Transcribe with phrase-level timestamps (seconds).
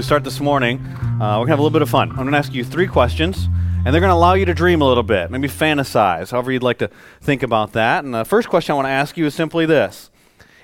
[0.00, 2.08] we start this morning, uh, we're going to have a little bit of fun.
[2.08, 3.50] I'm going to ask you three questions,
[3.84, 6.62] and they're going to allow you to dream a little bit, maybe fantasize, however you'd
[6.62, 6.88] like to
[7.20, 8.02] think about that.
[8.02, 10.08] And the first question I want to ask you is simply this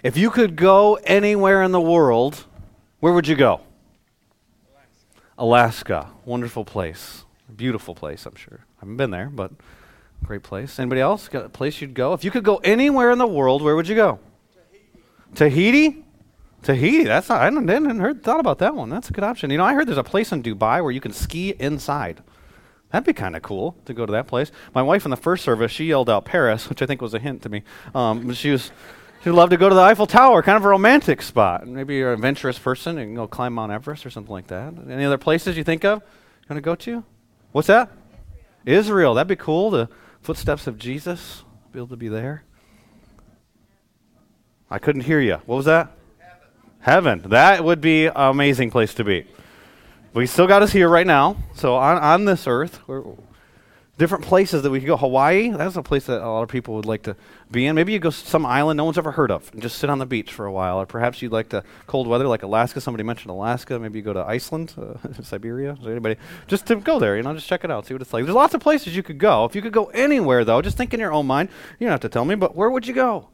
[0.02, 2.46] If you could go anywhere in the world,
[3.01, 3.61] where would you go?
[5.37, 6.12] Alaska.
[6.25, 7.27] Wonderful place.
[7.55, 8.61] Beautiful place, I'm sure.
[8.79, 9.53] I haven't been there, but
[10.25, 10.78] great place.
[10.78, 12.14] Anybody else got a place you'd go?
[12.14, 14.19] If you could go anywhere in the world, where would you go?
[15.34, 15.83] Tahiti.
[15.91, 16.05] Tahiti?
[16.62, 17.05] Tahiti.
[17.05, 18.88] That's not, I didn't, didn't heard, thought about that one.
[18.88, 19.51] That's a good option.
[19.51, 22.23] You know, I heard there's a place in Dubai where you can ski inside.
[22.91, 24.52] That'd be kind of cool to go to that place.
[24.74, 27.19] My wife in the first service, she yelled out Paris, which I think was a
[27.19, 27.62] hint to me.
[27.95, 28.70] Um, she was
[29.23, 31.66] she'd love to go to the Eiffel Tower, kind of a romantic spot.
[31.66, 34.75] Maybe you're an adventurous person and go climb Mount Everest or something like that.
[34.88, 35.98] Any other places you think of?
[36.00, 37.05] You want to go to?
[37.52, 37.91] What's that?
[38.64, 38.80] Israel.
[38.80, 39.14] Israel.
[39.14, 39.70] That'd be cool.
[39.70, 39.88] The
[40.20, 41.42] footsteps of Jesus.
[41.72, 42.44] Be able to be there.
[44.70, 45.36] I couldn't hear you.
[45.47, 45.95] What was that?
[46.87, 47.20] Heaven.
[47.31, 49.27] That would be an amazing place to be.
[50.15, 51.37] We still got us here right now.
[51.56, 52.78] So on, on this earth,
[53.98, 54.97] different places that we could go.
[54.97, 57.17] Hawaii, that's a place that a lot of people would like to
[57.51, 57.75] be in.
[57.75, 59.98] Maybe you go to some island no one's ever heard of and just sit on
[59.98, 60.81] the beach for a while.
[60.81, 62.81] Or perhaps you'd like to cold weather like Alaska.
[62.81, 63.81] Somebody mentioned Alaska.
[63.81, 65.73] Maybe you go to Iceland, uh, Siberia.
[65.73, 66.21] Is there anybody?
[66.47, 68.25] Just to go there, you know, just check it out, see what it's like.
[68.25, 69.45] There's lots of places you could go.
[69.45, 71.48] If you could go anywhere, though, just think in your own mind.
[71.81, 73.28] You don't have to tell me, but where would you go?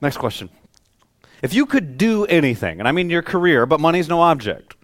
[0.00, 0.50] Next question.
[1.44, 4.76] If you could do anything, and I mean your career, but money's no object.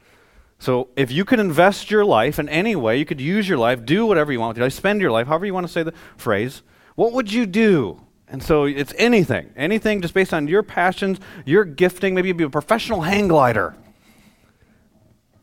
[0.59, 3.87] So if you could invest your life in any way, you could use your life,
[3.87, 5.83] do whatever you want with your life, spend your life, however you want to say
[5.83, 6.61] the phrase,
[6.97, 8.05] what would you do?
[8.29, 12.15] And so it's anything, anything just based on your passions, your gifting.
[12.15, 13.75] Maybe you'd be a professional hang glider.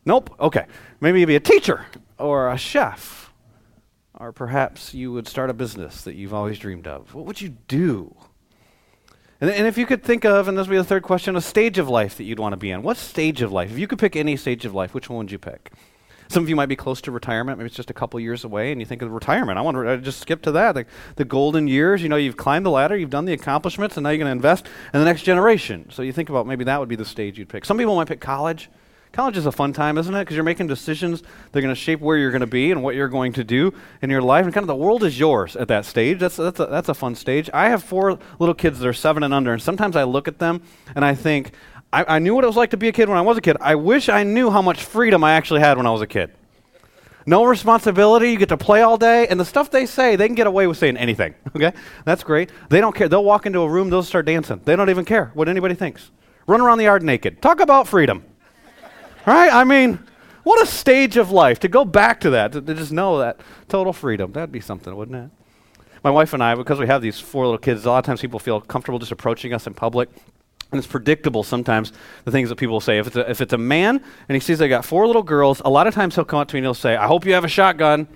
[0.04, 0.36] Nope.
[0.38, 0.66] Okay.
[1.00, 1.84] Maybe you'd be a teacher
[2.16, 3.32] or a chef.
[4.14, 7.12] Or perhaps you would start a business that you've always dreamed of.
[7.12, 8.14] What would you do?
[9.40, 11.40] And, and if you could think of, and this would be the third question, a
[11.40, 12.82] stage of life that you'd want to be in.
[12.82, 13.70] What stage of life?
[13.70, 15.70] If you could pick any stage of life, which one would you pick?
[16.30, 17.56] Some of you might be close to retirement.
[17.56, 19.58] Maybe it's just a couple years away, and you think of retirement.
[19.58, 20.74] I want to re- just skip to that.
[20.74, 20.84] The,
[21.16, 24.10] the golden years, you know, you've climbed the ladder, you've done the accomplishments, and now
[24.10, 25.88] you're going to invest in the next generation.
[25.90, 27.64] So you think about maybe that would be the stage you'd pick.
[27.64, 28.68] Some people might pick college.
[29.12, 30.20] College is a fun time, isn't it?
[30.20, 32.82] Because you're making decisions that are going to shape where you're going to be and
[32.82, 34.44] what you're going to do in your life.
[34.44, 36.18] And kind of the world is yours at that stage.
[36.18, 37.48] That's, that's, a, that's a fun stage.
[37.52, 40.38] I have four little kids that are seven and under, and sometimes I look at
[40.38, 40.62] them
[40.94, 41.52] and I think,
[41.92, 43.40] I, I knew what it was like to be a kid when I was a
[43.40, 43.56] kid.
[43.60, 46.30] I wish I knew how much freedom I actually had when I was a kid.
[47.28, 48.30] No responsibility.
[48.30, 49.26] You get to play all day.
[49.26, 51.34] And the stuff they say, they can get away with saying anything.
[51.56, 51.72] Okay?
[52.04, 52.50] That's great.
[52.68, 53.08] They don't care.
[53.08, 54.60] They'll walk into a room, they'll start dancing.
[54.64, 56.12] They don't even care what anybody thinks.
[56.46, 57.42] Run around the yard naked.
[57.42, 58.22] Talk about freedom.
[59.28, 59.52] Right?
[59.52, 59.98] I mean,
[60.42, 63.38] what a stage of life to go back to that, to, to just know that
[63.68, 64.32] total freedom.
[64.32, 65.90] That'd be something, wouldn't it?
[66.02, 68.22] My wife and I, because we have these four little kids, a lot of times
[68.22, 70.08] people feel comfortable just approaching us in public.
[70.72, 71.92] And it's predictable sometimes
[72.24, 72.96] the things that people say.
[72.96, 75.60] If it's, a, if it's a man and he sees they got four little girls,
[75.62, 77.34] a lot of times he'll come up to me and he'll say, I hope you
[77.34, 78.08] have a shotgun.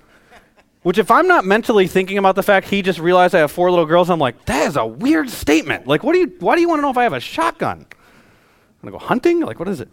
[0.81, 3.71] Which, if I'm not mentally thinking about the fact he just realized I have four
[3.71, 5.87] little girls, I'm like, that is a weird statement.
[5.87, 7.81] Like, what do you, why do you want to know if I have a shotgun?
[7.81, 9.41] I'm going to go hunting?
[9.41, 9.91] Like, what is it?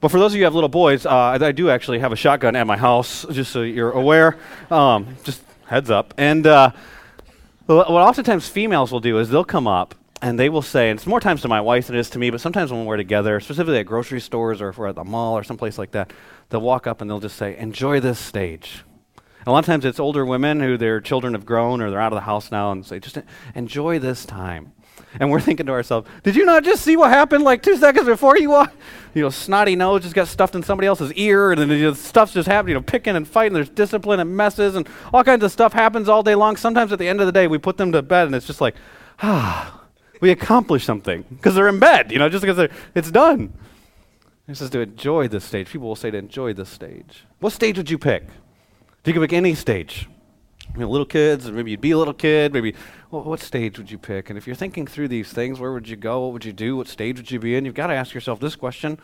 [0.00, 2.12] But for those of you who have little boys, uh, I, I, do actually have
[2.12, 4.38] a shotgun at my house, just so you're aware.
[4.70, 6.14] Um, just heads up.
[6.16, 6.72] And uh,
[7.66, 11.06] what oftentimes females will do is they'll come up and they will say, and it's
[11.06, 13.40] more times to my wife than it is to me, but sometimes when we're together,
[13.40, 16.12] specifically at grocery stores or if we're at the mall or someplace like that,
[16.48, 18.84] they'll walk up and they'll just say, enjoy this stage.
[19.38, 22.00] And a lot of times it's older women who their children have grown or they're
[22.00, 23.18] out of the house now and say, just
[23.54, 24.72] enjoy this time.
[25.18, 28.06] And we're thinking to ourselves, did you not just see what happened like two seconds
[28.06, 28.76] before you walked?
[29.14, 31.94] You know, snotty nose just got stuffed in somebody else's ear, and then you know,
[31.94, 33.54] stuff's just happening, you know, picking and fighting.
[33.54, 36.56] There's discipline and messes, and all kinds of stuff happens all day long.
[36.56, 38.60] Sometimes at the end of the day, we put them to bed, and it's just
[38.60, 38.76] like,
[39.20, 39.80] ah,
[40.20, 43.52] we accomplished something because they're in bed, you know, just because it's done.
[44.46, 45.70] It says to enjoy this stage.
[45.70, 47.24] People will say to enjoy this stage.
[47.38, 48.24] What stage would you pick?
[49.04, 50.08] You could pick any stage,
[50.74, 52.74] you know, little kids, or maybe you'd be a little kid, maybe
[53.10, 54.30] well, what stage would you pick?
[54.30, 56.20] And if you're thinking through these things, where would you go?
[56.20, 56.76] What would you do?
[56.76, 57.64] What stage would you be in?
[57.64, 58.98] You've got to ask yourself this question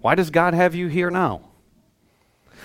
[0.00, 1.42] Why does God have you here now?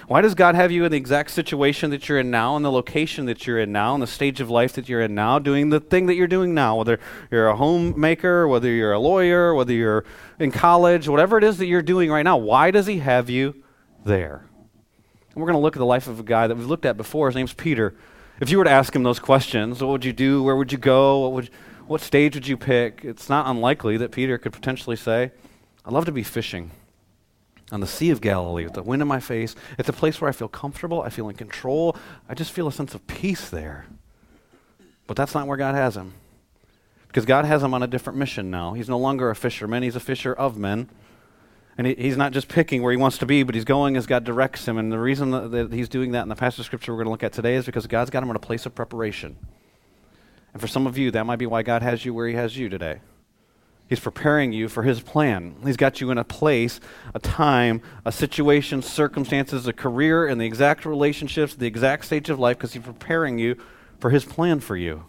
[0.07, 2.71] Why does God have you in the exact situation that you're in now, in the
[2.71, 5.69] location that you're in now, in the stage of life that you're in now, doing
[5.69, 6.77] the thing that you're doing now?
[6.77, 6.99] Whether
[7.31, 10.03] you're a homemaker, whether you're a lawyer, whether you're
[10.39, 13.63] in college, whatever it is that you're doing right now, why does He have you
[14.03, 14.45] there?
[15.33, 16.97] And we're going to look at the life of a guy that we've looked at
[16.97, 17.27] before.
[17.27, 17.95] His name's Peter.
[18.39, 20.41] If you were to ask him those questions, what would you do?
[20.41, 21.19] Where would you go?
[21.19, 21.49] What, would,
[21.85, 23.01] what stage would you pick?
[23.03, 25.31] It's not unlikely that Peter could potentially say,
[25.85, 26.71] I'd love to be fishing
[27.71, 29.55] on the Sea of Galilee with the wind in my face.
[29.77, 31.95] It's a place where I feel comfortable, I feel in control,
[32.27, 33.85] I just feel a sense of peace there.
[35.05, 36.13] But that's not where God has him.
[37.07, 38.73] Because God has him on a different mission now.
[38.73, 40.89] He's no longer a fisherman, he's a fisher of men.
[41.77, 44.05] And he, he's not just picking where he wants to be, but he's going as
[44.05, 44.77] God directs him.
[44.77, 47.07] And the reason that, that he's doing that in the passage of Scripture we're going
[47.07, 49.37] to look at today is because God's got him in a place of preparation.
[50.53, 52.57] And for some of you, that might be why God has you where he has
[52.57, 52.99] you today.
[53.89, 55.55] He's preparing you for his plan.
[55.63, 56.79] He's got you in a place,
[57.13, 62.39] a time, a situation, circumstances, a career, and the exact relationships, the exact stage of
[62.39, 63.57] life, because he's preparing you
[63.99, 65.05] for his plan for you.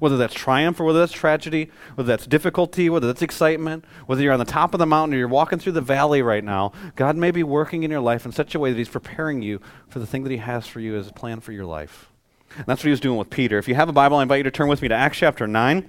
[0.00, 4.34] Whether that's triumph or whether that's tragedy, whether that's difficulty, whether that's excitement, whether you're
[4.34, 7.16] on the top of the mountain or you're walking through the valley right now, God
[7.16, 9.98] may be working in your life in such a way that He's preparing you for
[9.98, 12.10] the thing that He has for you as a plan for your life.
[12.56, 13.58] And that's what He was doing with Peter.
[13.58, 15.46] If you have a Bible, I invite you to turn with me to Acts chapter
[15.46, 15.88] 9.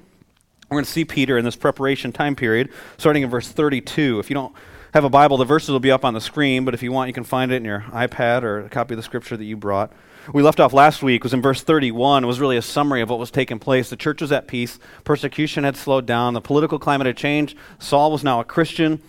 [0.70, 4.20] We're going to see Peter in this preparation time period, starting in verse 32.
[4.20, 4.54] If you don't
[4.94, 7.08] have a Bible, the verses will be up on the screen, but if you want,
[7.08, 9.56] you can find it in your iPad or a copy of the scripture that you
[9.56, 9.92] brought.
[10.34, 12.24] We left off last week was in verse 31.
[12.24, 13.90] It was really a summary of what was taking place.
[13.90, 14.78] The church was at peace.
[15.04, 16.34] Persecution had slowed down.
[16.34, 17.58] The political climate had changed.
[17.80, 19.02] Saul was now a Christian.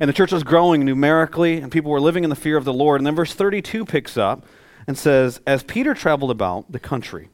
[0.00, 2.72] And the church was growing numerically, and people were living in the fear of the
[2.72, 3.00] Lord.
[3.00, 4.46] And then verse 32 picks up
[4.86, 7.28] and says, As Peter traveled about the country,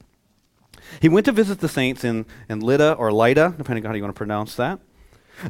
[1.01, 4.03] he went to visit the saints in, in Lydda or Lydda, depending on how you
[4.03, 4.81] want to pronounce that.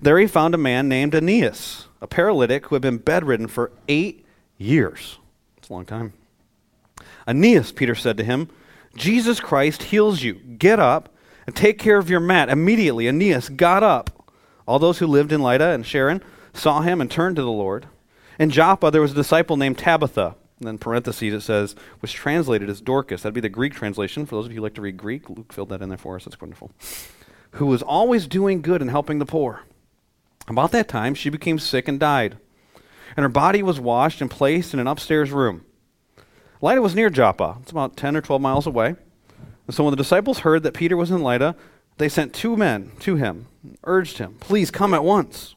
[0.00, 4.24] There he found a man named Aeneas, a paralytic who had been bedridden for eight
[4.56, 5.18] years.
[5.56, 6.12] It's a long time.
[7.26, 8.48] Aeneas, Peter said to him,
[8.96, 10.34] Jesus Christ heals you.
[10.34, 11.14] Get up
[11.46, 12.48] and take care of your mat.
[12.48, 14.32] Immediately, Aeneas got up.
[14.66, 17.86] All those who lived in Lydda and Sharon saw him and turned to the Lord.
[18.38, 22.68] In Joppa, there was a disciple named Tabitha and then parentheses it says, was translated
[22.68, 23.22] as Dorcas.
[23.22, 24.26] That'd be the Greek translation.
[24.26, 26.16] For those of you who like to read Greek, Luke filled that in there for
[26.16, 26.24] us.
[26.24, 26.72] That's wonderful.
[27.52, 29.62] Who was always doing good and helping the poor.
[30.48, 32.38] About that time, she became sick and died.
[33.16, 35.64] And her body was washed and placed in an upstairs room.
[36.60, 37.58] Lydda was near Joppa.
[37.62, 38.96] It's about 10 or 12 miles away.
[39.66, 41.54] And so when the disciples heard that Peter was in Lydda,
[41.98, 43.46] they sent two men to him,
[43.84, 45.54] urged him, Please come at once.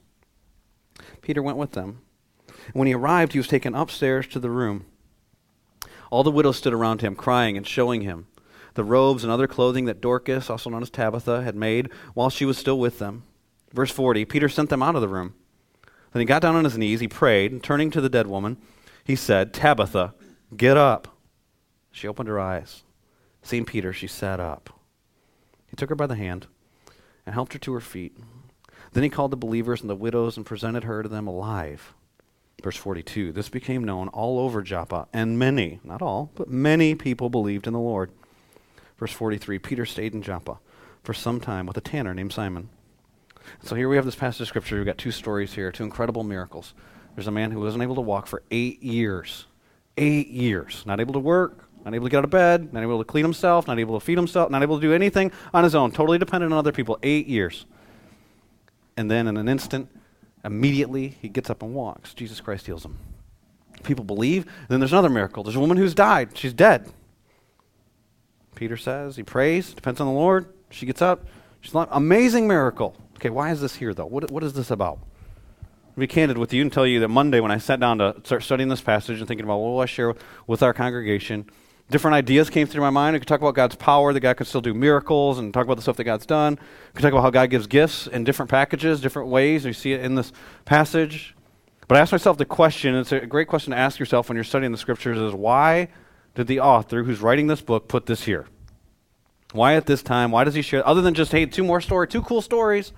[1.21, 2.01] Peter went with them.
[2.47, 4.85] And when he arrived, he was taken upstairs to the room
[6.11, 8.27] all the widows stood around him, crying and showing him
[8.73, 12.45] the robes and other clothing that Dorcas, also known as Tabitha, had made while she
[12.45, 13.23] was still with them.
[13.73, 15.33] Verse 40 Peter sent them out of the room.
[16.13, 18.57] Then he got down on his knees, he prayed, and turning to the dead woman,
[19.03, 20.13] he said, Tabitha,
[20.55, 21.07] get up.
[21.91, 22.83] She opened her eyes.
[23.41, 24.69] Seeing Peter, she sat up.
[25.67, 26.47] He took her by the hand
[27.25, 28.17] and helped her to her feet.
[28.93, 31.93] Then he called the believers and the widows and presented her to them alive.
[32.61, 37.29] Verse 42 This became known all over Joppa, and many, not all, but many people
[37.29, 38.11] believed in the Lord.
[38.97, 40.59] Verse 43 Peter stayed in Joppa
[41.03, 42.69] for some time with a tanner named Simon.
[43.63, 44.77] So here we have this passage of scripture.
[44.77, 46.73] We've got two stories here, two incredible miracles.
[47.15, 49.45] There's a man who wasn't able to walk for eight years.
[49.97, 50.83] Eight years.
[50.85, 53.25] Not able to work, not able to get out of bed, not able to clean
[53.25, 56.17] himself, not able to feed himself, not able to do anything on his own, totally
[56.17, 56.97] dependent on other people.
[57.03, 57.65] Eight years.
[58.97, 59.89] And then in an instant,
[60.43, 62.13] Immediately, he gets up and walks.
[62.13, 62.97] Jesus Christ heals him.
[63.83, 64.45] People believe.
[64.45, 65.43] And then there's another miracle.
[65.43, 66.37] There's a woman who's died.
[66.37, 66.91] She's dead.
[68.55, 70.51] Peter says, he prays, depends on the Lord.
[70.69, 71.25] She gets up.
[71.61, 72.95] She's like, amazing miracle.
[73.15, 74.07] Okay, why is this here, though?
[74.07, 74.99] What, what is this about?
[75.63, 78.15] I'll be candid with you and tell you that Monday, when I sat down to
[78.23, 80.15] start studying this passage and thinking about what will I share
[80.47, 81.45] with our congregation,
[81.89, 83.13] different ideas came through my mind.
[83.13, 85.75] We could talk about God's power, that God could still do miracles, and talk about
[85.75, 86.53] the stuff that God's done.
[86.53, 89.65] We could talk about how God gives gifts in different packages, different ways.
[89.65, 90.31] We see it in this
[90.65, 91.35] passage.
[91.87, 94.45] But I asked myself the question, it's a great question to ask yourself when you're
[94.45, 95.89] studying the scriptures, is why
[96.35, 98.47] did the author who's writing this book put this here?
[99.53, 100.31] Why at this time?
[100.31, 102.93] Why does he share, other than just, hey, two more stories, two cool stories?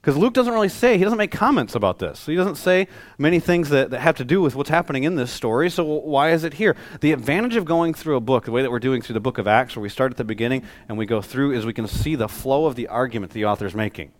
[0.00, 2.26] Because Luke doesn't really say, he doesn't make comments about this.
[2.26, 2.86] He doesn't say
[3.18, 6.30] many things that, that have to do with what's happening in this story, so why
[6.30, 6.76] is it here?
[7.00, 9.38] The advantage of going through a book, the way that we're doing through the book
[9.38, 11.88] of Acts, where we start at the beginning and we go through, is we can
[11.88, 14.12] see the flow of the argument the author's making.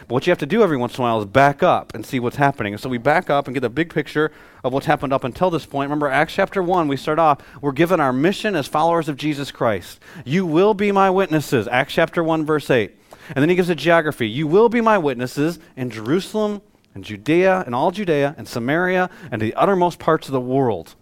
[0.00, 2.04] But what you have to do every once in a while is back up and
[2.04, 2.74] see what's happening.
[2.74, 4.30] And so we back up and get the big picture
[4.62, 5.88] of what's happened up until this point.
[5.88, 9.50] Remember, Acts chapter 1, we start off, we're given our mission as followers of Jesus
[9.50, 10.00] Christ.
[10.24, 11.66] You will be my witnesses.
[11.68, 12.94] Acts chapter 1, verse 8.
[13.28, 14.28] And then he gives a geography.
[14.28, 16.62] You will be my witnesses in Jerusalem
[16.94, 20.94] and Judea and all Judea and Samaria and the uttermost parts of the world.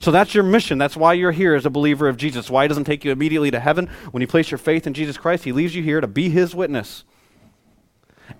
[0.00, 0.78] So that's your mission.
[0.78, 2.50] That's why you're here as a believer of Jesus.
[2.50, 5.16] Why he doesn't take you immediately to heaven when you place your faith in Jesus
[5.16, 5.44] Christ.
[5.44, 7.04] He leaves you here to be his witness.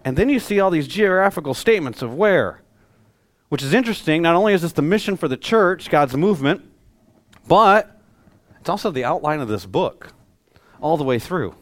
[0.05, 2.63] And then you see all these geographical statements of where,
[3.49, 4.23] which is interesting.
[4.23, 6.63] Not only is this the mission for the church, God's movement,
[7.47, 8.01] but
[8.61, 10.13] it's also the outline of this book
[10.81, 11.55] all the way through.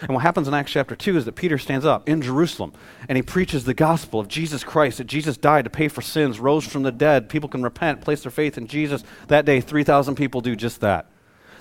[0.00, 2.72] And what happens in Acts chapter 2 is that Peter stands up in Jerusalem
[3.08, 6.40] and he preaches the gospel of Jesus Christ, that Jesus died to pay for sins,
[6.40, 7.28] rose from the dead.
[7.28, 9.04] People can repent, place their faith in Jesus.
[9.28, 11.11] That day, 3,000 people do just that.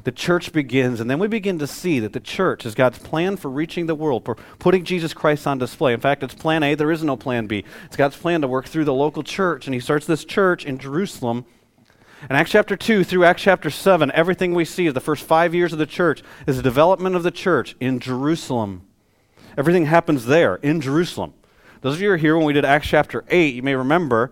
[0.04, 3.38] The church begins, and then we begin to see that the church is God's plan
[3.38, 5.94] for reaching the world, for putting Jesus Christ on display.
[5.94, 7.64] In fact, it's plan A, there is no plan B.
[7.86, 10.78] It's God's plan to work through the local church, and He starts this church in
[10.78, 11.46] Jerusalem.
[12.30, 15.56] In Acts chapter 2 through Acts chapter 7, everything we see of the first five
[15.56, 18.88] years of the church is the development of the church in Jerusalem.
[19.58, 21.34] Everything happens there, in Jerusalem.
[21.82, 24.32] Those of you who are here when we did Acts chapter 8, you may remember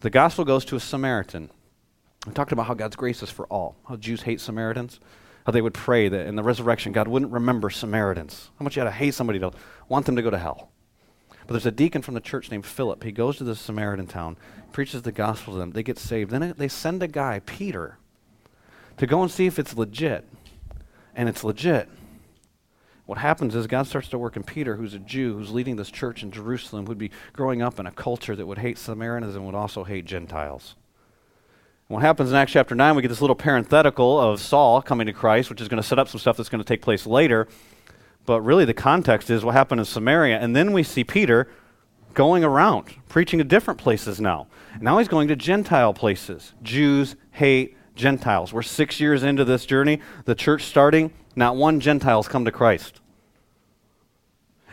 [0.00, 1.50] the gospel goes to a Samaritan.
[2.26, 4.98] We talked about how God's grace is for all, how Jews hate Samaritans,
[5.44, 8.80] how they would pray that in the resurrection God wouldn't remember Samaritans, how much you
[8.80, 9.52] had to hate somebody to
[9.88, 10.70] want them to go to hell.
[11.46, 13.04] But there's a deacon from the church named Philip.
[13.04, 14.38] He goes to the Samaritan town,
[14.72, 15.72] preaches the gospel to them.
[15.72, 16.30] They get saved.
[16.30, 17.98] Then they send a guy, Peter,
[18.96, 20.26] to go and see if it's legit.
[21.14, 21.90] And it's legit.
[23.04, 25.90] What happens is God starts to work in Peter, who's a Jew, who's leading this
[25.90, 29.44] church in Jerusalem, who'd be growing up in a culture that would hate Samaritans and
[29.44, 30.74] would also hate Gentiles.
[31.94, 35.12] What happens in Acts chapter 9, we get this little parenthetical of Saul coming to
[35.12, 37.46] Christ, which is going to set up some stuff that's going to take place later.
[38.26, 40.40] But really, the context is what happened in Samaria.
[40.40, 41.48] And then we see Peter
[42.12, 44.48] going around, preaching to different places now.
[44.80, 46.52] Now he's going to Gentile places.
[46.64, 48.52] Jews hate Gentiles.
[48.52, 53.00] We're six years into this journey, the church starting, not one Gentile's come to Christ.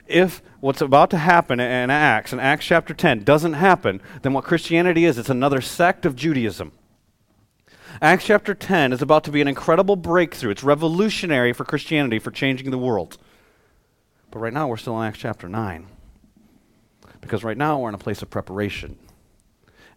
[0.07, 4.43] If what's about to happen in Acts, in Acts chapter 10, doesn't happen, then what
[4.43, 6.71] Christianity is, it's another sect of Judaism.
[8.03, 10.50] Acts chapter 10 is about to be an incredible breakthrough.
[10.50, 13.20] It's revolutionary for Christianity, for changing the world.
[14.31, 15.86] But right now, we're still in Acts chapter 9.
[17.22, 18.98] Because right now, we're in a place of preparation.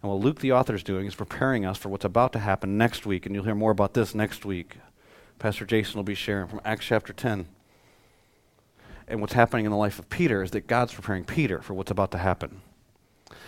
[0.03, 2.77] And what Luke, the author, is doing is preparing us for what's about to happen
[2.77, 3.25] next week.
[3.25, 4.77] And you'll hear more about this next week.
[5.39, 7.47] Pastor Jason will be sharing from Acts chapter 10.
[9.07, 11.89] And what's happening in the life of Peter is that God's preparing Peter for what's
[11.89, 12.61] about to happen.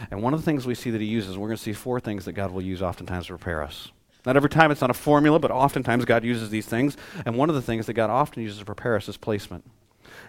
[0.10, 2.00] And one of the things we see that he uses, we're going to see four
[2.00, 3.92] things that God will use oftentimes to prepare us.
[4.28, 6.98] Not every time it's not a formula, but oftentimes God uses these things.
[7.26, 9.64] And one of the things that God often uses to prepare us is placement.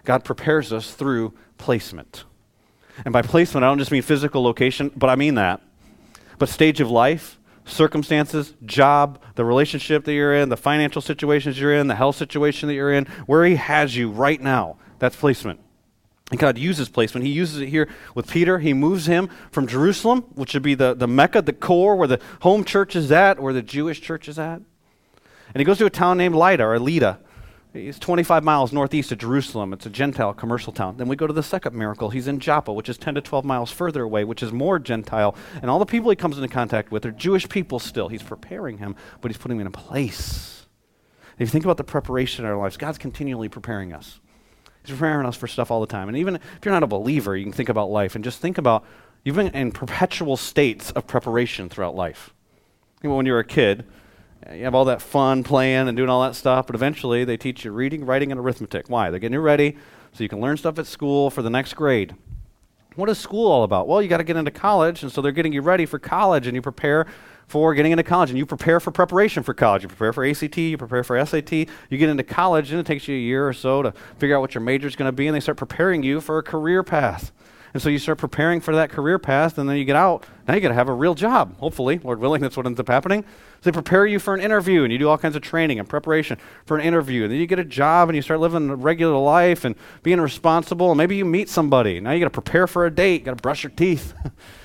[0.05, 2.23] God prepares us through placement.
[3.03, 5.61] And by placement, I don't just mean physical location, but I mean that.
[6.37, 11.75] But stage of life, circumstances, job, the relationship that you're in, the financial situations you're
[11.75, 14.77] in, the health situation that you're in, where He has you right now.
[14.99, 15.59] That's placement.
[16.31, 17.25] And God uses placement.
[17.25, 18.59] He uses it here with Peter.
[18.59, 22.19] He moves him from Jerusalem, which would be the, the Mecca, the core, where the
[22.41, 24.61] home church is at, where the Jewish church is at.
[25.53, 27.19] And he goes to a town named Lydda, or Lydda.
[27.73, 29.73] It's 25 miles northeast of Jerusalem.
[29.73, 30.97] It's a Gentile commercial town.
[30.97, 32.09] Then we go to the second miracle.
[32.09, 35.35] He's in Joppa, which is 10 to 12 miles further away, which is more Gentile.
[35.61, 38.07] And all the people he comes into contact with are Jewish people still.
[38.07, 40.65] He's preparing him, but he's putting him in a place.
[41.35, 44.19] If you think about the preparation in our lives, God's continually preparing us.
[44.83, 46.07] He's preparing us for stuff all the time.
[46.07, 48.57] And even if you're not a believer, you can think about life and just think
[48.57, 48.85] about
[49.23, 52.33] you've been in perpetual states of preparation throughout life.
[53.01, 53.85] When you were a kid,
[54.53, 57.65] you have all that fun playing and doing all that stuff, but eventually they teach
[57.65, 58.89] you reading, writing, and arithmetic.
[58.89, 59.09] Why?
[59.09, 59.77] They're getting you ready
[60.13, 62.15] so you can learn stuff at school for the next grade.
[62.95, 63.87] What is school all about?
[63.87, 66.47] Well, you got to get into college, and so they're getting you ready for college,
[66.47, 67.05] and you prepare
[67.49, 69.81] for getting into college and you prepare for preparation for college.
[69.81, 73.07] You prepare for ACT, you prepare for SAT, you get into college, and it takes
[73.07, 75.25] you a year or so to figure out what your major is going to be,
[75.25, 77.31] and they start preparing you for a career path.
[77.73, 80.25] And so you start preparing for that career path, and then you get out.
[80.47, 81.99] Now you got to have a real job, hopefully.
[82.03, 83.23] Lord willing, that's what ends up happening.
[83.23, 83.27] So
[83.63, 86.37] they prepare you for an interview, and you do all kinds of training and preparation
[86.65, 87.23] for an interview.
[87.23, 90.21] And then you get a job, and you start living a regular life and being
[90.21, 90.91] responsible.
[90.91, 91.99] And maybe you meet somebody.
[91.99, 94.13] Now you got to prepare for a date, got to brush your teeth.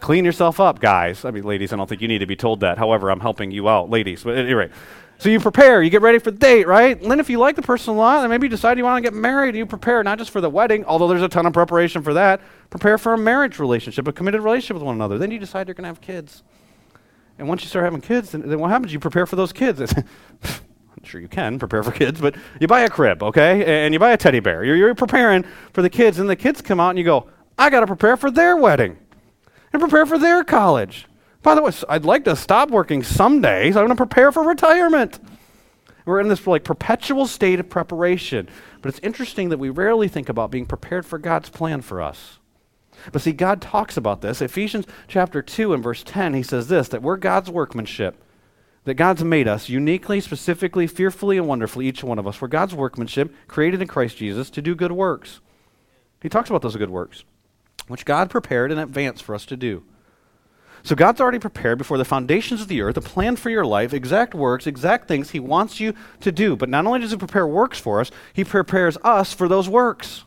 [0.00, 1.24] Clean yourself up, guys.
[1.24, 2.78] I mean, ladies, I don't think you need to be told that.
[2.78, 4.24] However, I'm helping you out, ladies.
[4.24, 4.70] But anyway,
[5.18, 7.00] so you prepare, you get ready for the date, right?
[7.00, 9.02] And then if you like the person a lot, then maybe you decide you want
[9.02, 11.52] to get married, you prepare not just for the wedding, although there's a ton of
[11.52, 12.40] preparation for that.
[12.70, 15.18] Prepare for a marriage relationship, a committed relationship with one another.
[15.18, 16.44] Then you decide you're going to have kids.
[17.38, 18.92] And once you start having kids, then, then what happens?
[18.92, 19.80] You prepare for those kids.
[20.42, 23.84] I'm sure you can prepare for kids, but you buy a crib, okay?
[23.84, 24.64] And you buy a teddy bear.
[24.64, 27.70] You're, you're preparing for the kids, and the kids come out and you go, I
[27.70, 28.98] got to prepare for their wedding
[29.72, 31.06] and prepare for their college.
[31.42, 34.42] By the way, I'd like to stop working someday, so I'm going to prepare for
[34.42, 35.20] retirement.
[36.04, 38.48] We're in this like perpetual state of preparation.
[38.80, 42.38] But it's interesting that we rarely think about being prepared for God's plan for us.
[43.12, 44.40] But see, God talks about this.
[44.40, 48.22] Ephesians chapter 2 and verse 10, he says this that we're God's workmanship,
[48.84, 52.40] that God's made us uniquely, specifically, fearfully, and wonderfully, each one of us.
[52.40, 55.40] We're God's workmanship, created in Christ Jesus to do good works.
[56.22, 57.24] He talks about those good works
[57.88, 59.82] which God prepared in advance for us to do.
[60.82, 63.92] So God's already prepared before the foundations of the earth a plan for your life,
[63.92, 66.56] exact works, exact things He wants you to do.
[66.56, 70.24] But not only does He prepare works for us, He prepares us for those works.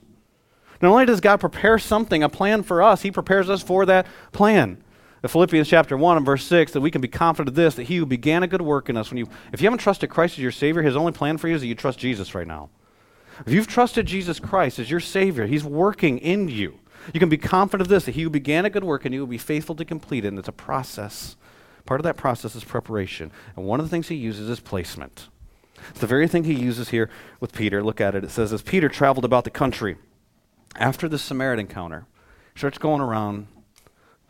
[0.81, 4.07] Not only does God prepare something, a plan for us, He prepares us for that
[4.31, 4.83] plan.
[5.21, 7.83] The Philippians chapter 1 and verse 6 that we can be confident of this that
[7.83, 10.33] he who began a good work in us when you if you haven't trusted Christ
[10.33, 12.69] as your savior his only plan for you is that you trust Jesus right now.
[13.45, 16.79] If you've trusted Jesus Christ as your savior he's working in you.
[17.13, 19.21] You can be confident of this that he who began a good work and you
[19.21, 21.35] will be faithful to complete it and it's a process.
[21.85, 23.31] Part of that process is preparation.
[23.55, 25.27] And one of the things he uses is placement.
[25.89, 27.83] It's the very thing he uses here with Peter.
[27.83, 28.23] Look at it.
[28.23, 29.97] It says, As Peter traveled about the country
[30.75, 32.05] after the Samaritan encounter,
[32.53, 33.47] he starts going around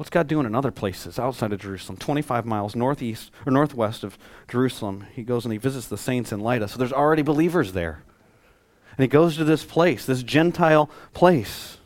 [0.01, 1.95] What's God doing in other places outside of Jerusalem?
[1.95, 5.05] 25 miles northeast or northwest of Jerusalem.
[5.13, 6.69] He goes and he visits the saints in Lydda.
[6.69, 8.01] So there's already believers there.
[8.97, 11.77] And he goes to this place, this Gentile place.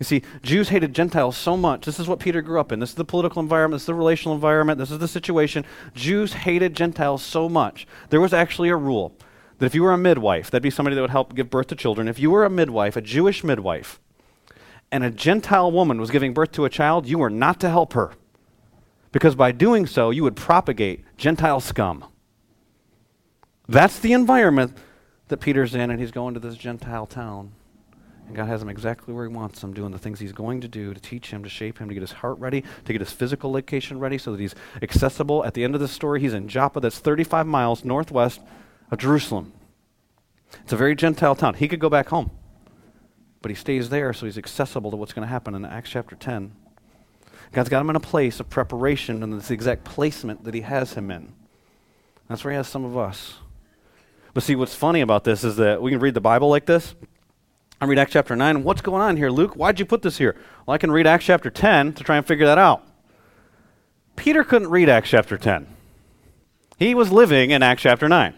[0.00, 1.84] You see, Jews hated Gentiles so much.
[1.84, 2.80] This is what Peter grew up in.
[2.80, 3.74] This is the political environment.
[3.74, 4.78] This is the relational environment.
[4.78, 5.64] This is the situation.
[5.94, 7.86] Jews hated Gentiles so much.
[8.08, 9.14] There was actually a rule
[9.58, 11.76] that if you were a midwife, that'd be somebody that would help give birth to
[11.76, 12.08] children.
[12.08, 14.00] If you were a midwife, a Jewish midwife,
[14.90, 17.92] and a Gentile woman was giving birth to a child, you were not to help
[17.92, 18.12] her.
[19.12, 22.06] Because by doing so, you would propagate Gentile scum.
[23.68, 24.78] That's the environment
[25.28, 27.52] that Peter's in, and he's going to this Gentile town.
[28.30, 30.68] And God has him exactly where he wants him, doing the things he's going to
[30.68, 33.10] do to teach him, to shape him, to get his heart ready, to get his
[33.10, 35.44] physical location ready so that he's accessible.
[35.44, 38.40] At the end of the story, he's in Joppa, that's 35 miles northwest
[38.92, 39.52] of Jerusalem.
[40.62, 41.54] It's a very Gentile town.
[41.54, 42.30] He could go back home.
[43.42, 46.14] But he stays there so he's accessible to what's going to happen in Acts chapter
[46.14, 46.52] 10.
[47.50, 50.60] God's got him in a place of preparation, and it's the exact placement that he
[50.60, 51.32] has him in.
[52.28, 53.38] That's where he has some of us.
[54.34, 56.94] But see, what's funny about this is that we can read the Bible like this.
[57.80, 58.62] I read Acts chapter 9.
[58.62, 59.54] What's going on here, Luke?
[59.54, 60.36] Why'd you put this here?
[60.66, 62.86] Well, I can read Acts chapter 10 to try and figure that out.
[64.16, 65.66] Peter couldn't read Acts chapter 10.
[66.78, 68.34] He was living in Acts chapter 9.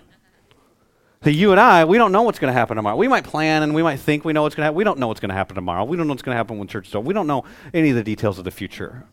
[1.25, 2.97] So you and I, we don't know what's going to happen tomorrow.
[2.97, 4.77] We might plan and we might think we know what's going to happen.
[4.77, 5.85] We don't know what's going to happen tomorrow.
[5.85, 7.07] We don't know what's going to happen when church is over.
[7.07, 7.45] We don't know
[7.75, 9.07] any of the details of the future.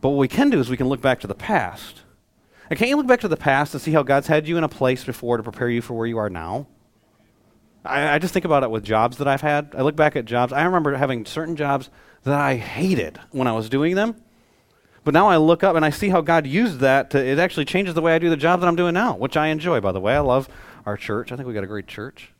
[0.00, 2.02] But what we can do is we can look back to the past.
[2.70, 4.62] And can't you look back to the past and see how God's had you in
[4.62, 6.68] a place before to prepare you for where you are now?
[7.88, 9.74] I, I just think about it with jobs that I've had.
[9.76, 10.52] I look back at jobs.
[10.52, 11.90] I remember having certain jobs
[12.24, 14.16] that I hated when I was doing them.
[15.04, 17.10] But now I look up and I see how God used that.
[17.10, 19.36] To, it actually changes the way I do the job that I'm doing now, which
[19.36, 20.14] I enjoy, by the way.
[20.14, 20.48] I love
[20.84, 21.32] our church.
[21.32, 22.32] I think we got a great church.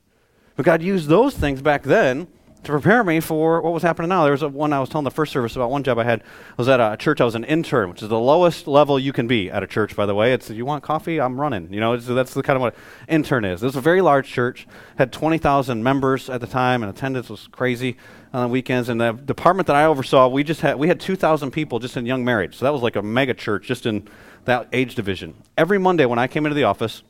[0.55, 2.29] But God used those things back then
[2.65, 4.25] to prepare me for what was happening now.
[4.25, 6.23] There was a, one I was telling the first service about one job I had.
[6.57, 7.21] Was at a church.
[7.21, 9.95] I was an intern, which is the lowest level you can be at a church.
[9.95, 11.73] By the way, it's you want coffee, I'm running.
[11.73, 12.75] You know, that's the kind of what
[13.09, 13.61] intern is.
[13.61, 14.67] This was a very large church,
[14.97, 17.97] had twenty thousand members at the time, and attendance was crazy
[18.33, 18.89] on the weekends.
[18.89, 21.97] And the department that I oversaw, we just had we had two thousand people just
[21.97, 22.57] in young marriage.
[22.57, 24.09] So that was like a mega church just in
[24.45, 25.35] that age division.
[25.57, 27.03] Every Monday when I came into the office,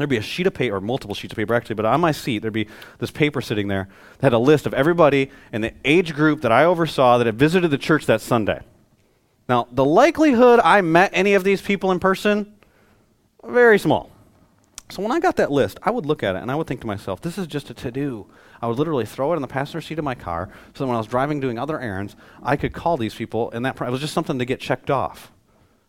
[0.00, 2.12] there'd be a sheet of paper, or multiple sheets of paper actually, but on my
[2.12, 5.72] seat, there'd be this paper sitting there that had a list of everybody in the
[5.84, 8.60] age group that I oversaw that had visited the church that Sunday.
[9.48, 12.54] Now, the likelihood I met any of these people in person,
[13.44, 14.10] very small.
[14.90, 16.80] So when I got that list, I would look at it and I would think
[16.80, 18.26] to myself, this is just a to do.
[18.62, 20.96] I would literally throw it in the passenger seat of my car so that when
[20.96, 24.00] I was driving doing other errands, I could call these people, and that it was
[24.00, 25.32] just something to get checked off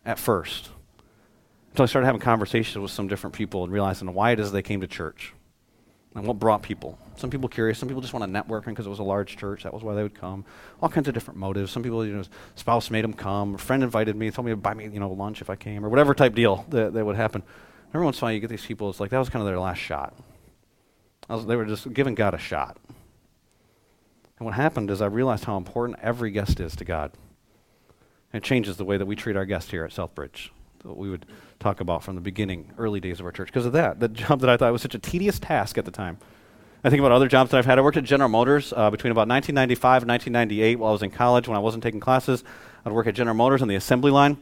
[0.04, 0.70] at first.
[1.72, 4.60] Until I started having conversations with some different people and realizing why it is they
[4.60, 5.32] came to church
[6.14, 6.98] and what brought people.
[7.16, 9.62] Some people curious, some people just want to network because it was a large church.
[9.62, 10.44] That was why they would come.
[10.82, 11.72] All kinds of different motives.
[11.72, 12.24] Some people, you know,
[12.56, 15.10] spouse made them come, a friend invited me, told me to buy me, you know,
[15.10, 17.42] lunch if I came, or whatever type deal that, that would happen.
[17.94, 18.90] Every once in a while, you get these people.
[18.90, 20.14] It's like that was kind of their last shot.
[21.30, 22.76] Was, they were just giving God a shot.
[24.38, 27.12] And what happened is I realized how important every guest is to God.
[28.30, 30.50] And it changes the way that we treat our guests here at Southbridge
[30.82, 31.26] what we would
[31.60, 33.48] talk about from the beginning, early days of our church.
[33.48, 35.90] Because of that, the job that I thought was such a tedious task at the
[35.90, 36.18] time.
[36.84, 37.78] I think about other jobs that I've had.
[37.78, 41.10] I worked at General Motors uh, between about 1995 and 1998 while I was in
[41.10, 42.42] college when I wasn't taking classes.
[42.84, 44.36] I'd work at General Motors on the assembly line.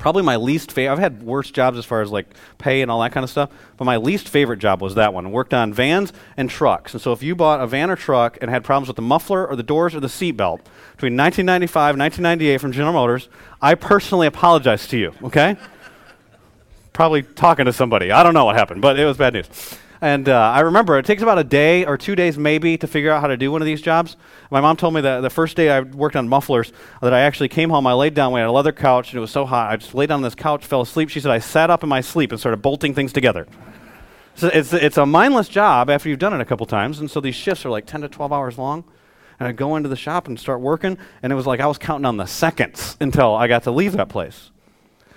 [0.00, 3.02] Probably my least favorite, I've had worse jobs as far as like pay and all
[3.02, 5.30] that kind of stuff, but my least favorite job was that one.
[5.30, 6.94] Worked on vans and trucks.
[6.94, 9.46] And so if you bought a van or truck and had problems with the muffler
[9.46, 10.60] or the doors or the seatbelt
[10.92, 13.28] between 1995 and 1998 from General Motors,
[13.60, 15.58] I personally apologize to you, okay?
[16.94, 18.10] probably talking to somebody.
[18.10, 19.48] I don't know what happened, but it was bad news.
[20.02, 23.10] And uh, I remember it takes about a day or two days maybe to figure
[23.10, 24.16] out how to do one of these jobs.
[24.50, 27.48] My mom told me that the first day I worked on mufflers that I actually
[27.48, 29.70] came home, I laid down, we had a leather couch, and it was so hot.
[29.70, 31.10] I just laid down on this couch, fell asleep.
[31.10, 33.46] She said I sat up in my sleep and started bolting things together.
[34.36, 37.20] So it's, it's a mindless job after you've done it a couple times, and so
[37.20, 38.84] these shifts are like 10 to 12 hours long.
[39.38, 41.78] And I'd go into the shop and start working, and it was like I was
[41.78, 44.50] counting on the seconds until I got to leave that place.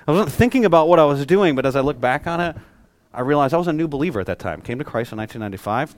[0.08, 2.56] I wasn't thinking about what I was doing, but as I look back on it,
[3.14, 4.62] I realized I was a new believer at that time.
[4.62, 5.96] Came to Christ in 1995,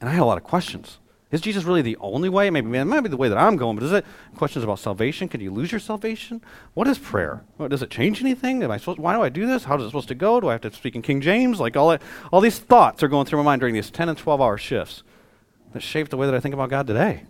[0.00, 0.98] and I had a lot of questions.
[1.32, 2.50] Is Jesus really the only way?
[2.50, 5.28] Maybe it might be the way that I'm going, but is it questions about salvation?
[5.28, 6.40] Can you lose your salvation?
[6.74, 7.42] What is prayer?
[7.56, 8.62] What, does it change anything?
[8.62, 9.00] Am I supposed?
[9.00, 9.64] Why do I do this?
[9.64, 10.40] How is it supposed to go?
[10.40, 11.58] Do I have to speak in King James?
[11.58, 12.00] Like all that,
[12.32, 15.02] all these thoughts are going through my mind during these 10 and 12 hour shifts
[15.72, 17.24] that shape the way that I think about God today.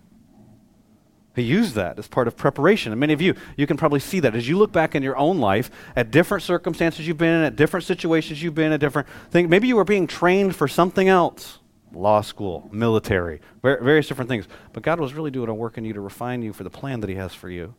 [1.37, 2.93] He used that as part of preparation.
[2.93, 5.19] And many of you, you can probably see that as you look back in your
[5.19, 8.81] own life at different circumstances you've been in, at different situations you've been in, at
[8.81, 9.51] different things.
[9.51, 11.59] Maybe you were being trained for something else
[11.93, 14.47] law school, military, various different things.
[14.73, 17.01] But God was really doing a work in you to refine you for the plan
[17.01, 17.75] that He has for you.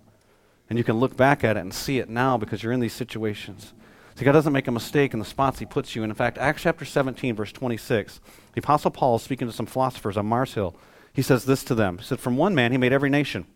[0.70, 2.94] And you can look back at it and see it now because you're in these
[2.94, 3.74] situations.
[4.16, 6.10] See, God doesn't make a mistake in the spots He puts you in.
[6.10, 8.20] In fact, Acts chapter 17, verse 26,
[8.54, 10.76] the Apostle Paul is speaking to some philosophers on Mars Hill.
[11.18, 13.48] He says this to them He said, From one man He made every nation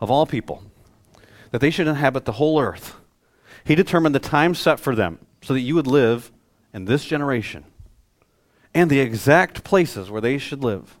[0.00, 0.62] of all people,
[1.50, 2.96] that they should inhabit the whole earth.
[3.64, 6.32] He determined the time set for them so that you would live
[6.72, 7.64] in this generation
[8.72, 10.96] and the exact places where they should live.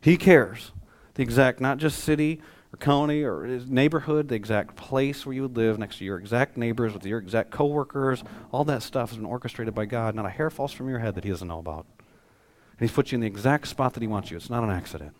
[0.00, 0.72] He cares.
[1.14, 5.56] The exact, not just city or county or neighborhood, the exact place where you would
[5.56, 8.24] live next to your exact neighbors, with your exact coworkers.
[8.50, 10.16] All that stuff has been orchestrated by God.
[10.16, 11.86] Not a hair falls from your head that He doesn't know about.
[12.78, 14.36] And He's put you in the exact spot that He wants you.
[14.36, 15.14] It's not an accident.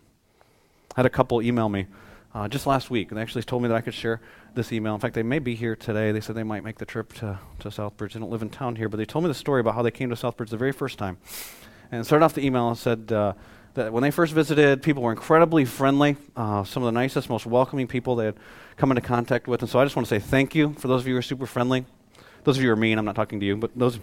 [0.95, 1.87] I had a couple email me
[2.33, 4.19] uh, just last week, and they actually told me that I could share
[4.55, 4.93] this email.
[4.93, 6.11] In fact, they may be here today.
[6.11, 8.13] They said they might make the trip to, to Southbridge.
[8.13, 9.91] They don't live in town here, but they told me the story about how they
[9.91, 11.17] came to Southbridge the very first time.
[11.91, 13.33] And started off the email and said uh,
[13.75, 17.45] that when they first visited, people were incredibly friendly, uh, some of the nicest, most
[17.45, 18.35] welcoming people they had
[18.75, 19.61] come into contact with.
[19.61, 21.23] And so I just want to say thank you for those of you who are
[21.23, 21.85] super friendly.
[22.43, 23.99] Those of you who are mean, I'm not talking to you, but those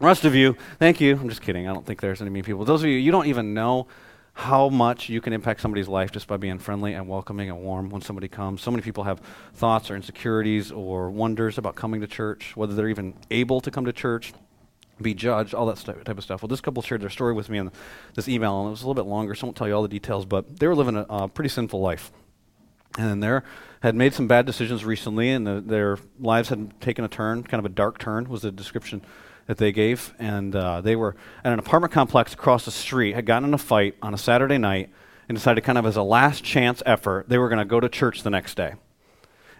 [0.00, 1.16] rest of you, thank you.
[1.16, 1.68] I'm just kidding.
[1.68, 2.64] I don't think there's any mean people.
[2.64, 3.86] Those of you, you don't even know
[4.34, 7.90] how much you can impact somebody's life just by being friendly and welcoming and warm
[7.90, 8.62] when somebody comes.
[8.62, 9.20] So many people have
[9.54, 13.84] thoughts or insecurities or wonders about coming to church, whether they're even able to come
[13.84, 14.32] to church
[15.00, 16.42] be judged, all that type of stuff.
[16.42, 17.70] Well, this couple shared their story with me in
[18.14, 19.82] this email, and it was a little bit longer, so I won't tell you all
[19.82, 22.10] the details, but they were living a, a pretty sinful life.
[22.96, 23.40] And they
[23.80, 27.60] had made some bad decisions recently, and the, their lives had taken a turn, kind
[27.60, 29.02] of a dark turn was the description
[29.48, 30.14] that they gave.
[30.20, 33.58] And uh, they were at an apartment complex across the street, had gotten in a
[33.58, 34.90] fight on a Saturday night,
[35.28, 37.88] and decided kind of as a last chance effort, they were going to go to
[37.88, 38.74] church the next day.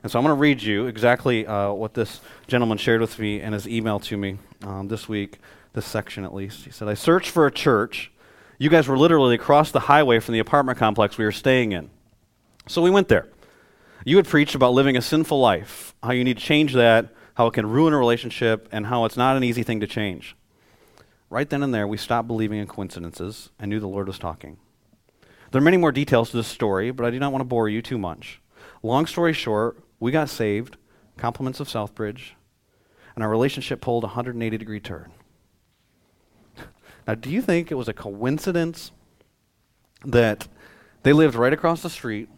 [0.02, 3.40] And so I'm going to read you exactly uh, what this gentleman shared with me
[3.40, 5.38] in his email to me um, this week,
[5.72, 6.64] this section at least.
[6.64, 8.12] He said, I searched for a church.
[8.58, 11.90] You guys were literally across the highway from the apartment complex we were staying in.
[12.68, 13.26] So we went there.
[14.04, 17.46] You had preached about living a sinful life, how you need to change that, how
[17.46, 20.34] it can ruin a relationship, and how it's not an easy thing to change.
[21.30, 24.58] Right then and there, we stopped believing in coincidences and knew the Lord was talking.
[25.52, 27.68] There are many more details to this story, but I do not want to bore
[27.68, 28.40] you too much.
[28.82, 30.78] Long story short, we got saved,
[31.16, 32.32] compliments of Southbridge,
[33.14, 35.12] and our relationship pulled a 180 degree turn.
[37.06, 38.90] Now, do you think it was a coincidence
[40.04, 40.48] that
[41.04, 42.28] they lived right across the street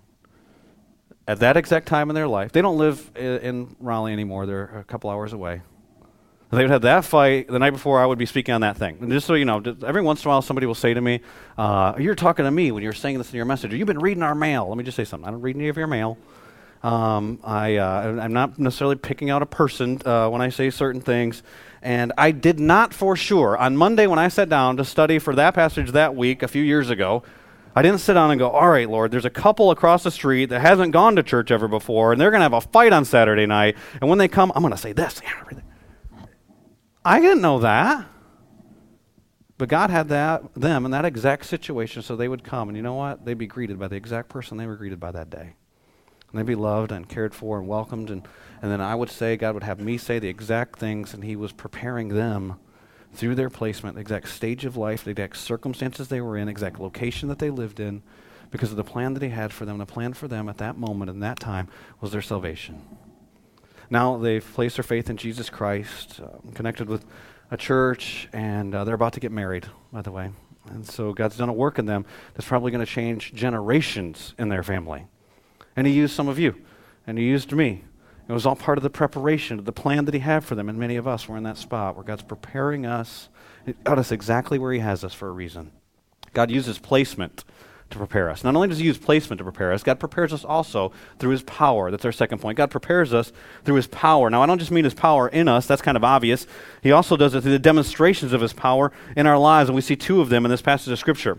[1.30, 2.50] at that exact time in their life?
[2.50, 5.62] They don't live in Raleigh anymore, they're a couple hours away.
[6.50, 8.98] They would have that fight the night before I would be speaking on that thing.
[9.00, 11.20] And just so you know, every once in a while somebody will say to me,
[11.56, 13.72] uh, You're talking to me when you're saying this in your message.
[13.72, 14.66] You've been reading our mail.
[14.66, 15.28] Let me just say something.
[15.28, 16.18] I don't read any of your mail.
[16.82, 21.00] Um, I, uh, I'm not necessarily picking out a person uh, when I say certain
[21.00, 21.44] things.
[21.82, 25.36] And I did not for sure, on Monday when I sat down to study for
[25.36, 27.22] that passage that week a few years ago,
[27.74, 30.46] I didn't sit down and go, all right, Lord, there's a couple across the street
[30.46, 33.04] that hasn't gone to church ever before, and they're going to have a fight on
[33.04, 33.76] Saturday night.
[34.00, 35.20] And when they come, I'm going to say this.
[37.04, 38.06] I didn't know that.
[39.56, 42.68] But God had that them in that exact situation so they would come.
[42.68, 43.26] And you know what?
[43.26, 45.54] They'd be greeted by the exact person they were greeted by that day
[46.30, 48.10] and they'd be loved and cared for and welcomed.
[48.10, 48.26] And,
[48.62, 51.36] and then I would say, God would have me say the exact things, and He
[51.36, 52.58] was preparing them
[53.12, 56.80] through their placement, the exact stage of life, the exact circumstances they were in, exact
[56.80, 58.02] location that they lived in,
[58.50, 59.78] because of the plan that He had for them.
[59.78, 61.68] The plan for them at that moment and that time
[62.00, 62.82] was their salvation.
[63.88, 67.04] Now they've placed their faith in Jesus Christ, uh, connected with
[67.50, 70.30] a church, and uh, they're about to get married, by the way.
[70.70, 74.48] And so God's done a work in them that's probably going to change generations in
[74.48, 75.06] their family.
[75.74, 76.54] And He used some of you,
[77.06, 77.84] and He used me.
[78.30, 80.68] It was all part of the preparation, of the plan that He had for them.
[80.68, 83.28] And many of us were in that spot where God's preparing us,
[83.82, 85.72] got us exactly where He has us for a reason.
[86.32, 87.42] God uses placement
[87.90, 88.44] to prepare us.
[88.44, 91.42] Not only does He use placement to prepare us, God prepares us also through His
[91.42, 91.90] power.
[91.90, 92.56] That's our second point.
[92.56, 93.32] God prepares us
[93.64, 94.30] through His power.
[94.30, 96.46] Now, I don't just mean His power in us, that's kind of obvious.
[96.84, 99.82] He also does it through the demonstrations of His power in our lives, and we
[99.82, 101.38] see two of them in this passage of Scripture.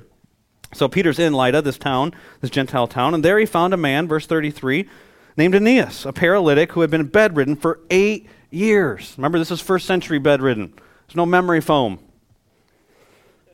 [0.73, 4.10] So Peter's in Lydda, this town, this Gentile town, and there he found a man,
[4.10, 4.89] verse 33,
[5.38, 9.13] named Aeneas, a paralytic who had been bedridden for eight years.
[9.17, 10.74] Remember, this is first century bedridden.
[11.08, 12.00] There's no memory foam,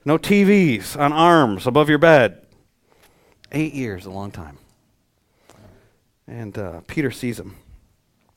[0.06, 2.46] no TVs on arms above your bed.
[3.52, 4.58] Eight years, a long time.
[6.28, 7.56] And uh, Peter sees him.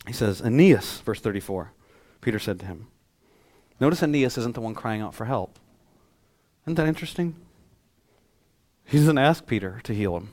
[0.07, 1.73] He says, Aeneas, verse 34.
[2.21, 2.87] Peter said to him,
[3.81, 5.59] Notice Aeneas isn't the one crying out for help.
[6.65, 7.35] Isn't that interesting?
[8.85, 10.31] He doesn't ask Peter to heal him.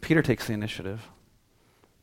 [0.00, 1.08] Peter takes the initiative.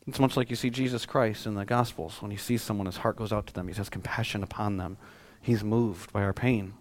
[0.07, 2.21] It's much like you see Jesus Christ in the Gospels.
[2.21, 3.67] When he sees someone, his heart goes out to them.
[3.67, 4.97] He has compassion upon them.
[5.41, 6.73] He's moved by our pain.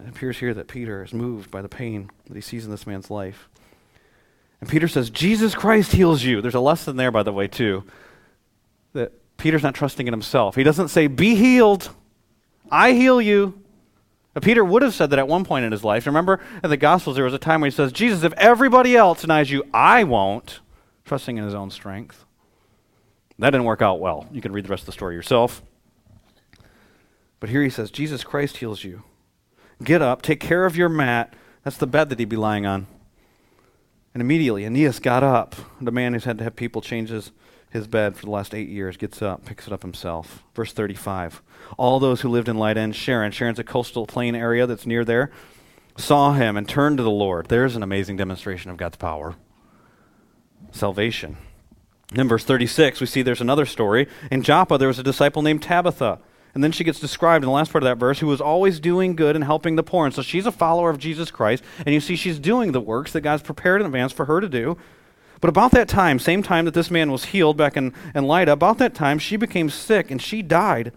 [0.00, 2.86] It appears here that Peter is moved by the pain that he sees in this
[2.86, 3.48] man's life.
[4.60, 6.40] And Peter says, Jesus Christ heals you.
[6.40, 7.84] There's a lesson there, by the way, too,
[8.92, 10.56] that Peter's not trusting in himself.
[10.56, 11.90] He doesn't say, Be healed.
[12.70, 13.60] I heal you.
[14.34, 16.06] Now, Peter would have said that at one point in his life.
[16.06, 19.20] Remember in the Gospels, there was a time where he says, Jesus, if everybody else
[19.20, 20.60] denies you, I won't,
[21.04, 22.24] trusting in his own strength.
[23.38, 24.26] That didn't work out well.
[24.32, 25.62] You can read the rest of the story yourself.
[27.40, 29.02] But here he says, Jesus Christ heals you.
[29.82, 31.34] Get up, take care of your mat.
[31.62, 32.86] That's the bed that he'd be lying on.
[34.14, 35.56] And immediately, Aeneas got up.
[35.80, 37.32] The man who's had to have people change his,
[37.70, 40.44] his bed for the last eight years gets up, picks it up himself.
[40.54, 41.42] Verse 35.
[41.76, 45.04] All those who lived in Lydda and Sharon, Sharon's a coastal plain area that's near
[45.04, 45.32] there,
[45.98, 47.48] saw him and turned to the Lord.
[47.48, 49.34] There's an amazing demonstration of God's power.
[50.74, 51.36] Salvation.
[52.14, 54.08] In verse 36, we see there's another story.
[54.30, 56.20] In Joppa, there was a disciple named Tabitha
[56.54, 58.78] and then she gets described in the last part of that verse who was always
[58.78, 60.06] doing good and helping the poor.
[60.06, 61.64] And so she's a follower of Jesus Christ.
[61.84, 64.48] And you see, she's doing the works that God's prepared in advance for her to
[64.48, 64.78] do.
[65.40, 68.52] But about that time, same time that this man was healed back in, in Lydda,
[68.52, 70.92] about that time, she became sick and she died.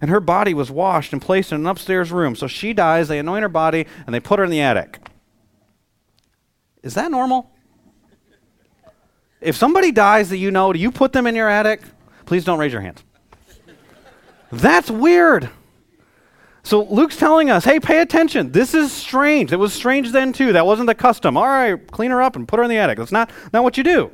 [0.00, 2.34] And her body was washed and placed in an upstairs room.
[2.34, 4.98] So she dies, they anoint her body, and they put her in the attic.
[6.82, 7.51] Is that normal?
[9.42, 11.82] If somebody dies that you know, do you put them in your attic?
[12.26, 13.02] Please don't raise your hands.
[14.50, 15.50] That's weird.
[16.62, 18.52] So Luke's telling us, hey, pay attention.
[18.52, 19.52] This is strange.
[19.52, 20.52] It was strange then too.
[20.52, 21.36] That wasn't the custom.
[21.36, 22.98] All right, clean her up and put her in the attic.
[22.98, 24.12] That's not, not what you do.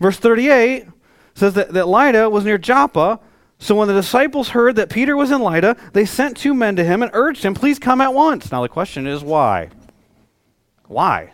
[0.00, 0.86] Verse 38
[1.34, 3.20] says that, that Lydda was near Joppa.
[3.58, 6.84] So when the disciples heard that Peter was in Lydda, they sent two men to
[6.84, 8.50] him and urged him, please come at once.
[8.50, 9.68] Now the question is, why?
[10.86, 11.32] Why?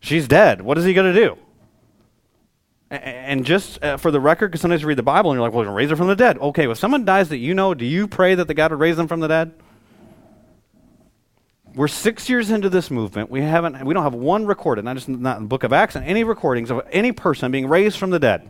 [0.00, 0.60] She's dead.
[0.60, 1.38] What is he going to do?
[2.94, 5.54] And just uh, for the record, because sometimes you read the Bible and you're like,
[5.54, 6.38] well, raise her from the dead.
[6.38, 8.96] Okay, if someone dies that you know, do you pray that the God would raise
[8.96, 9.54] them from the dead?
[11.74, 13.30] We're six years into this movement.
[13.30, 15.96] We haven't, we don't have one recorded, not just not in the book of Acts,
[15.96, 18.48] and any recordings of any person being raised from the dead.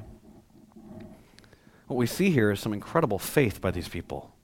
[1.86, 4.34] What we see here is some incredible faith by these people.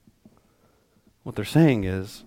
[1.23, 2.23] What they're saying is,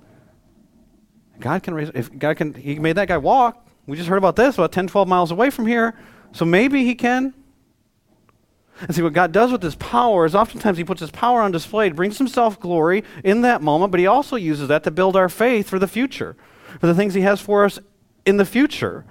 [1.41, 3.67] God can raise, if God can, He made that guy walk.
[3.87, 5.99] We just heard about this about 10, 12 miles away from here.
[6.33, 7.35] So maybe He can.
[8.81, 11.53] And see, what God does with his power is oftentimes he puts his power on
[11.53, 14.91] display to bring some self glory in that moment, but he also uses that to
[14.91, 16.37] build our faith for the future,
[16.81, 17.79] for the things he has for us
[18.27, 19.05] in the future.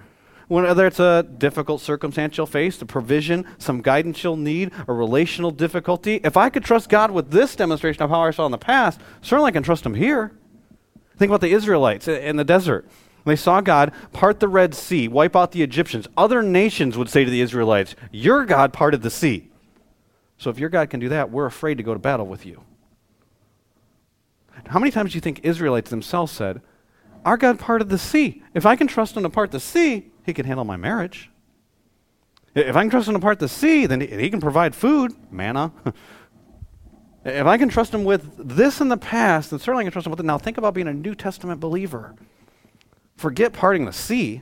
[0.50, 6.20] Whether it's a difficult circumstantial face, the provision, some guidance you'll need, a relational difficulty.
[6.24, 9.00] If I could trust God with this demonstration of power I saw in the past,
[9.22, 10.34] certainly I can trust him here.
[11.18, 12.88] Think about the Israelites in the desert.
[13.26, 16.08] They saw God part the Red Sea, wipe out the Egyptians.
[16.18, 19.50] Other nations would say to the Israelites, Your God parted the sea.
[20.44, 22.62] So if your God can do that, we're afraid to go to battle with you.
[24.68, 26.62] How many times do you think Israelites themselves said,
[27.24, 28.44] Our God parted the sea.
[28.54, 31.32] If I can trust him to part the sea, he can handle my marriage.
[32.56, 35.72] If I can trust him to part the sea, then he can provide food, manna.
[37.24, 40.08] if I can trust him with this in the past, then certainly I can trust
[40.08, 40.26] him with it.
[40.26, 42.16] Now think about being a New Testament believer.
[43.16, 44.42] Forget parting the sea.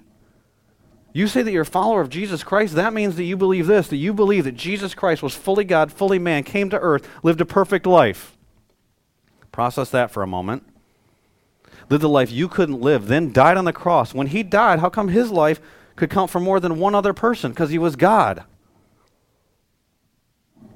[1.14, 3.88] You say that you're a follower of Jesus Christ, that means that you believe this
[3.90, 7.42] that you believe that Jesus Christ was fully God, fully man, came to earth, lived
[7.42, 8.38] a perfect life.
[9.52, 10.64] Process that for a moment.
[11.90, 14.14] Lived a life you couldn't live, then died on the cross.
[14.14, 15.60] When he died, how come his life
[15.98, 17.52] could count for more than one other person?
[17.52, 18.46] Because he was God.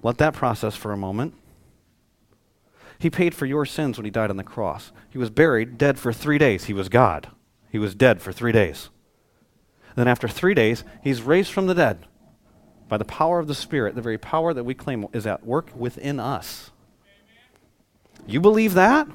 [0.04, 1.34] Let that process for a moment.
[3.00, 4.92] He paid for your sins when he died on the cross.
[5.10, 6.66] He was buried, dead for three days.
[6.66, 7.30] He was God.
[7.72, 8.90] He was dead for three days.
[9.96, 12.06] Then, after three days, he's raised from the dead
[12.88, 15.70] by the power of the Spirit, the very power that we claim is at work
[15.76, 16.72] within us.
[18.28, 19.08] You believe that?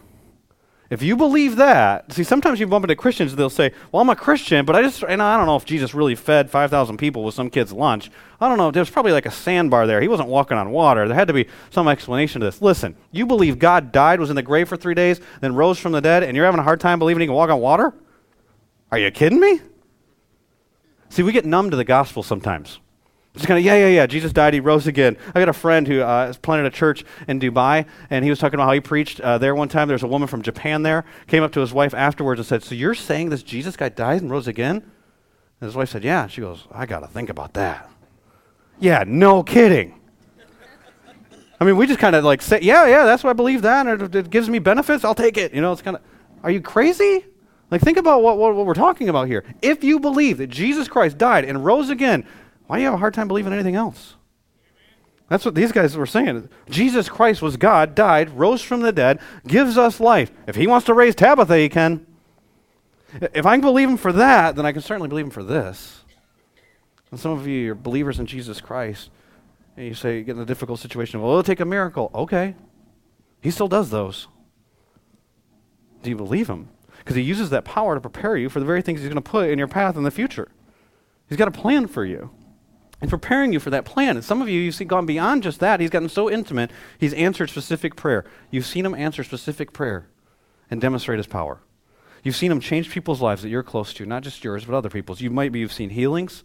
[0.91, 4.17] If you believe that, see, sometimes you bump into Christians, they'll say, Well, I'm a
[4.17, 7.37] Christian, but I just, and I don't know if Jesus really fed 5,000 people with
[7.37, 8.11] some kid's lunch.
[8.41, 8.73] I don't know.
[8.73, 10.01] There's probably like a sandbar there.
[10.01, 11.07] He wasn't walking on water.
[11.07, 12.61] There had to be some explanation to this.
[12.61, 15.93] Listen, you believe God died, was in the grave for three days, then rose from
[15.93, 17.95] the dead, and you're having a hard time believing he can walk on water?
[18.91, 19.61] Are you kidding me?
[21.11, 22.79] See, we get numb to the gospel sometimes.
[23.35, 24.07] Just kind of, yeah, yeah, yeah.
[24.07, 24.55] Jesus died.
[24.55, 25.17] He rose again.
[25.29, 28.55] I got a friend who uh, planted a church in Dubai, and he was talking
[28.55, 29.87] about how he preached uh, there one time.
[29.87, 32.75] There's a woman from Japan there, came up to his wife afterwards and said, So
[32.75, 34.77] you're saying this Jesus guy died and rose again?
[34.77, 36.27] And his wife said, Yeah.
[36.27, 37.89] She goes, I got to think about that.
[38.81, 40.01] Yeah, no kidding.
[41.61, 43.87] I mean, we just kind of like say, Yeah, yeah, that's what I believe that.
[43.87, 45.05] And it, it gives me benefits.
[45.05, 45.55] I'll take it.
[45.55, 46.03] You know, it's kind of,
[46.43, 47.27] are you crazy?
[47.71, 49.45] Like, think about what, what, what we're talking about here.
[49.63, 52.27] If you believe that Jesus Christ died and rose again,
[52.67, 54.17] why do you have a hard time believing anything else?
[55.29, 56.49] That's what these guys were saying.
[56.69, 60.33] Jesus Christ was God, died, rose from the dead, gives us life.
[60.49, 62.05] If he wants to raise Tabitha, he can.
[63.21, 66.05] If I can believe him for that, then I can certainly believe him for this.
[67.13, 69.11] And some of you are believers in Jesus Christ,
[69.77, 72.11] and you say, you get in a difficult situation, well, oh, it'll take a miracle.
[72.13, 72.57] Okay.
[73.41, 74.27] He still does those.
[76.03, 76.69] Do you believe him?
[77.01, 79.31] Because he uses that power to prepare you for the very things he's going to
[79.31, 80.49] put in your path in the future.
[81.29, 82.31] He's got a plan for you
[83.01, 84.17] and preparing you for that plan.
[84.17, 85.81] And some of you, you've gone beyond just that.
[85.81, 88.25] He's gotten so intimate, he's answered specific prayer.
[88.51, 90.07] You've seen him answer specific prayer
[90.71, 91.61] and demonstrate his power.
[92.23, 94.91] You've seen him change people's lives that you're close to, not just yours, but other
[94.91, 95.23] people's.
[95.23, 96.45] You might be, you've seen healings.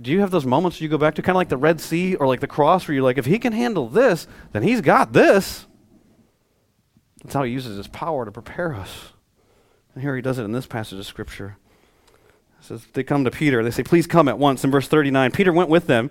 [0.00, 2.16] Do you have those moments you go back to, kind of like the Red Sea
[2.16, 5.14] or like the cross, where you're like, if he can handle this, then he's got
[5.14, 5.66] this?
[7.22, 9.11] That's how he uses his power to prepare us.
[9.94, 11.56] And here he does it in this passage of Scripture
[12.62, 13.62] says they come to Peter.
[13.62, 16.10] They say, "Please come at once." In verse 39, Peter went with them,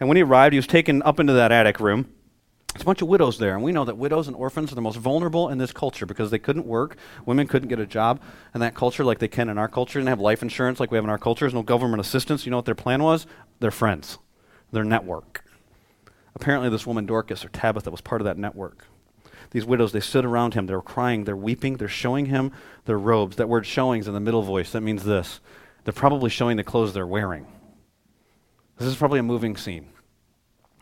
[0.00, 2.08] and when he arrived, he was taken up into that attic room.
[2.72, 4.80] There's a bunch of widows there, and we know that widows and orphans are the
[4.80, 6.96] most vulnerable in this culture because they couldn't work.
[7.26, 8.20] Women couldn't get a job
[8.54, 9.98] in that culture like they can in our culture.
[9.98, 11.44] They didn't have life insurance like we have in our culture.
[11.44, 12.46] There's no government assistance.
[12.46, 13.26] You know what their plan was?
[13.60, 14.16] Their friends,
[14.72, 15.44] their network.
[16.34, 18.86] Apparently, this woman Dorcas or Tabitha was part of that network.
[19.52, 20.66] These widows, they stood around him.
[20.66, 21.24] They were crying.
[21.24, 21.76] They're weeping.
[21.76, 22.52] They're showing him
[22.86, 23.36] their robes.
[23.36, 24.72] That word showing is in the middle voice.
[24.72, 25.40] That means this
[25.84, 27.46] they're probably showing the clothes they're wearing.
[28.78, 29.90] This is probably a moving scene.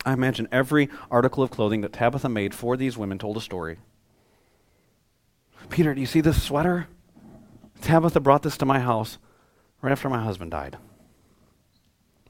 [0.04, 3.78] I imagine every article of clothing that Tabitha made for these women told a story.
[5.68, 6.86] Peter, do you see this sweater?
[7.82, 9.18] Tabitha brought this to my house
[9.82, 10.78] right after my husband died.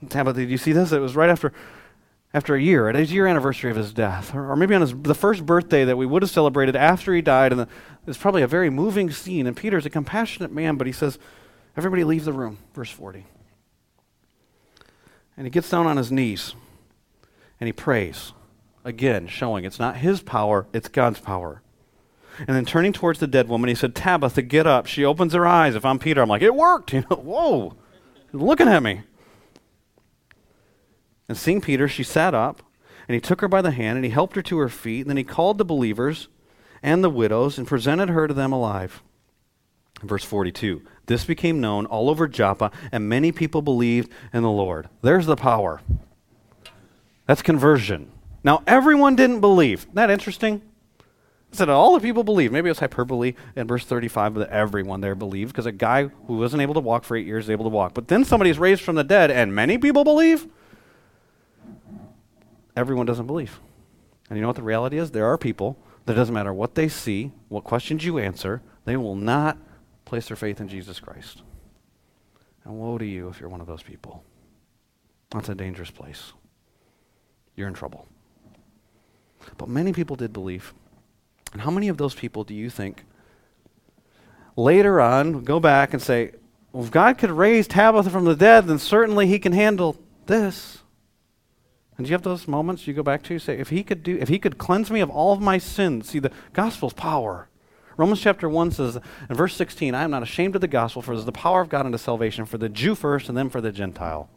[0.09, 0.91] Tabitha, did you see this?
[0.91, 1.53] It was right after
[2.33, 4.93] after a year, at his year anniversary of his death, or, or maybe on his,
[4.93, 7.51] the first birthday that we would have celebrated after he died.
[7.51, 7.67] And
[8.07, 9.47] it's probably a very moving scene.
[9.47, 11.19] And Peter's a compassionate man, but he says,
[11.75, 13.25] Everybody leave the room, verse 40.
[15.37, 16.53] And he gets down on his knees
[17.59, 18.33] and he prays.
[18.83, 21.61] Again, showing it's not his power, it's God's power.
[22.39, 24.87] And then turning towards the dead woman, he said, Tabitha, get up.
[24.87, 25.75] She opens her eyes.
[25.75, 26.93] If I'm Peter, I'm like, it worked.
[27.01, 27.75] You know, whoa,
[28.33, 29.03] looking at me.
[31.31, 32.61] And seeing Peter, she sat up,
[33.07, 34.99] and he took her by the hand, and he helped her to her feet.
[34.99, 36.27] And then he called the believers
[36.83, 39.01] and the widows and presented her to them alive.
[40.03, 44.89] Verse 42 This became known all over Joppa, and many people believed in the Lord.
[45.03, 45.79] There's the power.
[47.27, 48.11] That's conversion.
[48.43, 49.83] Now, everyone didn't believe.
[49.83, 50.61] Isn't that interesting?
[50.99, 52.51] I said all the people believed.
[52.51, 56.39] Maybe it was hyperbole in verse 35 that everyone there believed because a guy who
[56.39, 57.93] wasn't able to walk for eight years is able to walk.
[57.93, 60.45] But then somebody's raised from the dead and many people believe.
[62.75, 63.59] Everyone doesn't believe.
[64.29, 65.11] And you know what the reality is?
[65.11, 69.15] There are people that doesn't matter what they see, what questions you answer, they will
[69.15, 69.57] not
[70.05, 71.43] place their faith in Jesus Christ.
[72.63, 74.23] And woe to you if you're one of those people.
[75.31, 76.33] That's a dangerous place.
[77.55, 78.07] You're in trouble.
[79.57, 80.73] But many people did believe.
[81.53, 83.05] And how many of those people do you think
[84.55, 86.31] later on go back and say,
[86.71, 90.80] well, if God could raise Tabitha from the dead, then certainly he can handle this.
[92.01, 93.33] And do you have those moments you go back to?
[93.33, 95.59] You say, if he could do, if he could cleanse me of all of my
[95.59, 97.47] sins, see the gospel's power.
[97.95, 98.95] Romans chapter 1 says
[99.29, 101.61] in verse 16, I am not ashamed of the gospel, for it is the power
[101.61, 104.31] of God unto salvation for the Jew first and then for the Gentile.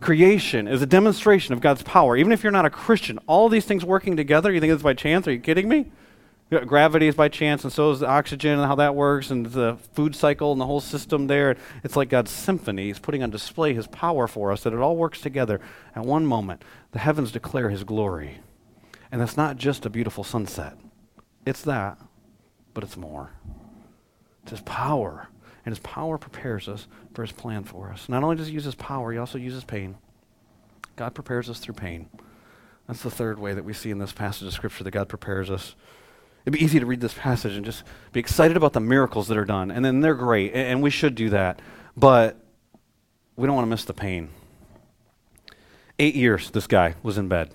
[0.00, 2.18] Creation is a demonstration of God's power.
[2.18, 4.92] Even if you're not a Christian, all these things working together, you think it's by
[4.92, 5.26] chance?
[5.26, 5.90] Are you kidding me?
[6.50, 9.76] Gravity is by chance, and so is the oxygen and how that works, and the
[9.92, 11.56] food cycle and the whole system there.
[11.84, 12.86] It's like God's symphony.
[12.86, 15.60] He's putting on display His power for us, that it all works together
[15.94, 16.64] at one moment.
[16.90, 18.38] The heavens declare His glory.
[19.12, 20.76] And it's not just a beautiful sunset.
[21.46, 21.98] It's that,
[22.74, 23.30] but it's more.
[24.42, 25.28] It's His power.
[25.64, 28.08] And His power prepares us for His plan for us.
[28.08, 29.98] Not only does He use His power, He also uses pain.
[30.96, 32.08] God prepares us through pain.
[32.88, 35.48] That's the third way that we see in this passage of Scripture that God prepares
[35.48, 35.76] us.
[36.44, 39.36] It'd be easy to read this passage and just be excited about the miracles that
[39.36, 41.60] are done, and then they're great, and, and we should do that.
[41.96, 42.42] But
[43.36, 44.30] we don't want to miss the pain.
[45.98, 47.50] Eight years this guy was in bed.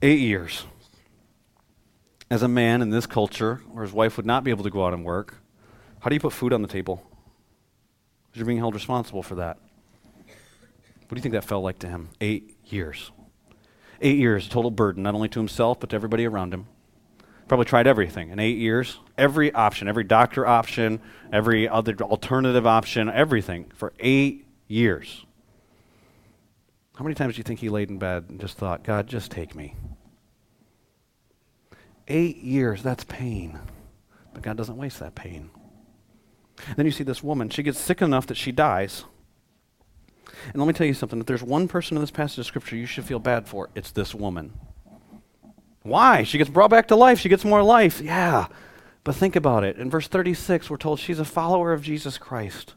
[0.00, 0.64] Eight years
[2.30, 4.84] as a man in this culture where his wife would not be able to go
[4.84, 5.36] out and work,
[6.00, 7.02] how do you put food on the table?
[8.32, 9.58] You're being held responsible for that.
[10.26, 12.08] What do you think that felt like to him?
[12.20, 13.12] Eight years.
[14.00, 16.66] Eight years, total burden, not only to himself, but to everybody around him.
[17.46, 18.98] Probably tried everything in eight years.
[19.18, 21.00] Every option, every doctor option,
[21.32, 25.26] every other alternative option, everything for eight years.
[26.96, 29.30] How many times do you think he laid in bed and just thought, God, just
[29.30, 29.74] take me?
[32.08, 33.58] Eight years, that's pain.
[34.32, 35.50] But God doesn't waste that pain.
[36.76, 37.50] Then you see this woman.
[37.50, 39.04] She gets sick enough that she dies.
[40.46, 41.20] And let me tell you something.
[41.20, 43.90] If there's one person in this passage of Scripture you should feel bad for, it's
[43.90, 44.52] this woman.
[45.84, 46.22] Why?
[46.22, 47.20] She gets brought back to life.
[47.20, 48.00] She gets more life.
[48.00, 48.48] Yeah.
[49.04, 49.76] But think about it.
[49.76, 52.74] In verse 36, we're told she's a follower of Jesus Christ.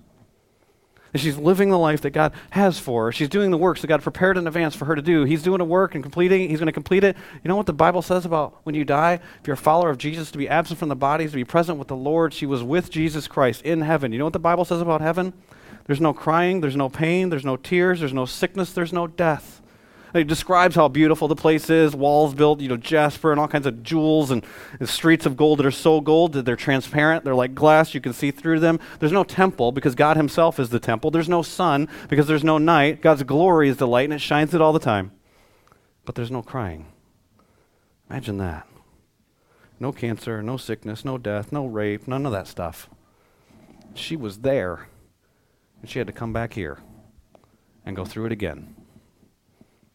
[1.13, 3.11] And she's living the life that God has for her.
[3.13, 5.23] She's doing the works that God prepared in advance for her to do.
[5.23, 6.49] He's doing a work and completing.
[6.49, 7.15] He's going to complete it.
[7.43, 9.13] You know what the Bible says about when you die?
[9.39, 11.79] If you're a follower of Jesus, to be absent from the bodies, to be present
[11.79, 12.33] with the Lord.
[12.33, 14.11] She was with Jesus Christ in heaven.
[14.11, 15.31] You know what the Bible says about heaven?
[15.85, 19.61] There's no crying, there's no pain, there's no tears, there's no sickness, there's no death.
[20.13, 23.65] It describes how beautiful the place is, walls built, you know, jasper and all kinds
[23.65, 24.45] of jewels and,
[24.79, 27.25] and, streets of gold that are so gold that they're transparent.
[27.25, 28.79] They're like glass, you can see through them.
[28.99, 31.11] There's no temple because God Himself is the temple.
[31.11, 33.01] There's no sun because there's no night.
[33.01, 35.11] God's glory is the light and it shines it all the time.
[36.05, 36.85] But there's no crying.
[38.09, 38.65] Imagine that.
[39.79, 42.89] No cancer, no sickness, no death, no rape, none of that stuff.
[43.93, 44.87] She was there,
[45.81, 46.79] and she had to come back here
[47.85, 48.76] and go through it again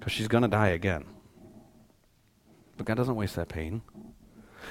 [0.03, 1.05] because she's going to die again.
[2.76, 3.82] But God doesn't waste that pain.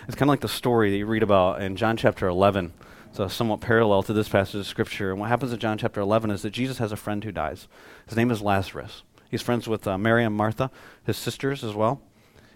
[0.06, 2.74] It's kind of like the story that you read about in John chapter 11.
[3.14, 5.10] So somewhat parallel to this passage of scripture.
[5.10, 7.70] And what happens in John chapter 11 is that Jesus has a friend who dies.
[8.08, 9.04] His name is Lazarus.
[9.30, 10.70] He's friends with uh, Mary and Martha,
[11.06, 12.02] his sisters as well.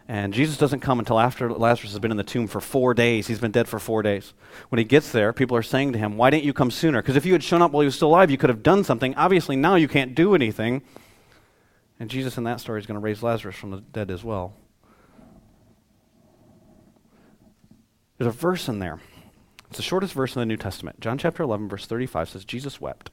[0.06, 3.28] And Jesus doesn't come until after Lazarus has been in the tomb for four days.
[3.28, 4.34] He's been dead for four days.
[4.68, 7.02] When he gets there, people are saying to him, Why didn't you come sooner?
[7.02, 8.84] Because if you had shown up while he was still alive, you could have done
[8.84, 9.16] something.
[9.16, 10.82] Obviously, now you can't do anything.
[12.00, 14.54] And Jesus in that story is going to raise Lazarus from the dead as well.
[18.18, 19.00] There's a verse in there.
[19.70, 21.00] It's the shortest verse in the New Testament.
[21.00, 23.12] John chapter 11, verse 35 says, Jesus wept.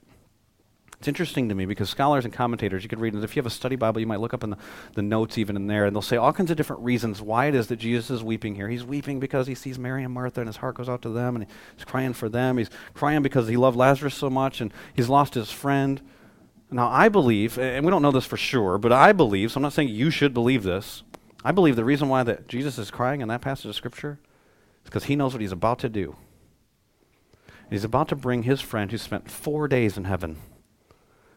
[0.99, 3.47] It's interesting to me because scholars and commentators, you could read, and if you have
[3.47, 4.57] a study Bible, you might look up in the,
[4.95, 7.57] the notes even in there, and they'll say all kinds of different reasons why it
[7.57, 8.69] is that Jesus is weeping here.
[8.69, 11.35] He's weeping because he sees Mary and Martha, and his heart goes out to them,
[11.35, 12.57] and he's crying for them.
[12.57, 16.01] He's crying because he loved Lazarus so much, and he's lost his friend.
[16.73, 19.63] Now, I believe, and we don't know this for sure, but I believe, so I'm
[19.63, 21.03] not saying you should believe this.
[21.45, 24.19] I believe the reason why that Jesus is crying in that passage of Scripture
[24.83, 26.17] is because he knows what he's about to do.
[27.69, 30.37] He's about to bring his friend who spent four days in heaven.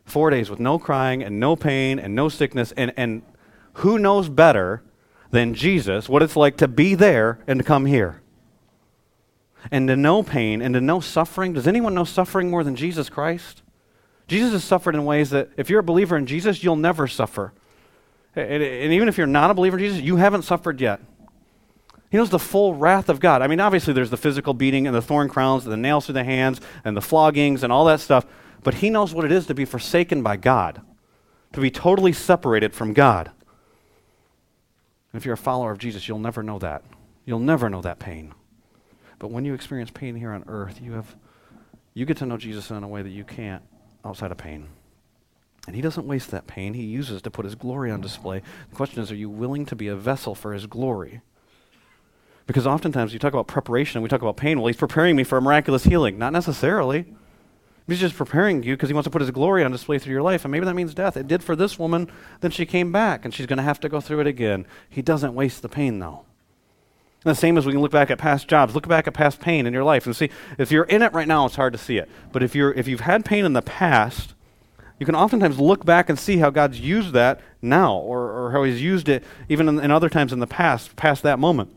[0.06, 2.72] Four days with no crying and no pain and no sickness.
[2.78, 3.22] And, and
[3.76, 4.84] who knows better
[5.32, 8.22] than Jesus what it's like to be there and to come here?
[9.72, 11.54] And to know pain and to know suffering.
[11.54, 13.64] Does anyone know suffering more than Jesus Christ?
[14.28, 17.54] Jesus has suffered in ways that if you're a believer in Jesus, you'll never suffer.
[18.36, 21.00] And, and, even if you're not a believer in Jesus, you haven't suffered yet.
[22.10, 23.42] He knows the full wrath of God.
[23.42, 26.14] I mean, obviously, there's the physical beating and the thorn crowns and the nails through
[26.14, 28.26] the hands and the floggings and all that stuff,
[28.64, 30.82] but he knows what it is to be forsaken by God,
[31.54, 33.32] to be totally separated from God.
[35.12, 36.84] And if you're a follower of Jesus, you'll never know that.
[37.26, 38.34] You'll never know that pain.
[39.18, 41.16] But when you experience pain here on earth, you have
[41.94, 43.64] you get to know Jesus in a way that you can't
[44.06, 44.68] outside of pain.
[45.68, 46.76] And he doesn't waste that pain.
[46.76, 48.42] He uses to put his glory on display.
[48.70, 51.22] The question is, are you willing to be a vessel for his glory?
[52.46, 54.60] Because oftentimes you talk about preparation and we talk about pain.
[54.60, 56.20] Well, he's preparing me for a miraculous healing.
[56.20, 57.06] Not necessarily.
[57.88, 60.22] He's just preparing you because he wants to put his glory on display through your
[60.22, 60.46] life.
[60.46, 61.18] And maybe that means death.
[61.18, 62.12] It did for this woman.
[62.42, 64.68] Then she came back and she's going to have to go through it again.
[64.88, 66.26] He doesn't waste the pain, though.
[67.26, 69.42] And the same as we can look back at past jobs, look back at past
[69.42, 71.80] pain in your life and see if you're in it right now, it's hard to
[71.80, 72.08] see it.
[72.32, 74.36] But if you're if you've had pain in the past,
[75.00, 78.64] you can oftentimes look back and see how God's used that now, or, or how
[78.64, 81.76] He's used it even in, in other times in the past, past that moment.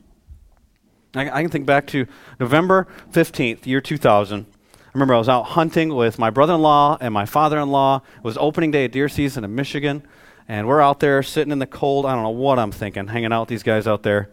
[1.14, 2.06] I, I can think back to
[2.38, 4.44] November 15th, year 2000.
[4.44, 7.70] I remember I was out hunting with my brother in law and my father in
[7.70, 8.02] law.
[8.18, 10.02] It was opening day of deer season in Michigan.
[10.46, 12.04] And we're out there sitting in the cold.
[12.04, 14.28] I don't know what I'm thinking, hanging out with these guys out there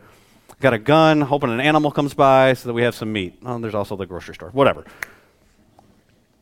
[0.60, 3.38] got a gun, hoping an animal comes by so that we have some meat.
[3.46, 4.86] Oh, there's also the grocery store, whatever.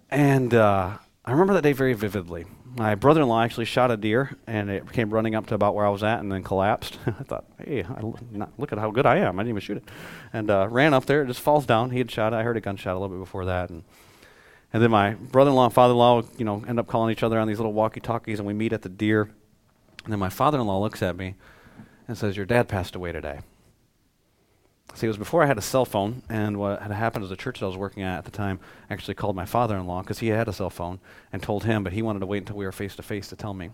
[0.09, 2.45] And uh, I remember that day very vividly.
[2.75, 5.75] My brother in law actually shot a deer, and it came running up to about
[5.75, 6.97] where I was at and then collapsed.
[7.05, 8.01] I thought, hey, I,
[8.31, 9.39] not, look at how good I am.
[9.39, 9.89] I didn't even shoot it.
[10.33, 11.91] And uh, ran up there, it just falls down.
[11.91, 12.37] He had shot it.
[12.37, 13.69] I heard a gunshot a little bit before that.
[13.69, 13.83] And,
[14.71, 17.11] and then my brother in law and father in law, you know, end up calling
[17.11, 19.29] each other on these little walkie talkies, and we meet at the deer.
[20.03, 21.35] And then my father in law looks at me
[22.07, 23.39] and says, Your dad passed away today.
[24.95, 27.35] See, it was before I had a cell phone, and what had happened is the
[27.35, 30.01] church that I was working at at the time actually called my father in law
[30.01, 30.99] because he had a cell phone
[31.31, 33.35] and told him, but he wanted to wait until we were face to face to
[33.35, 33.71] tell me.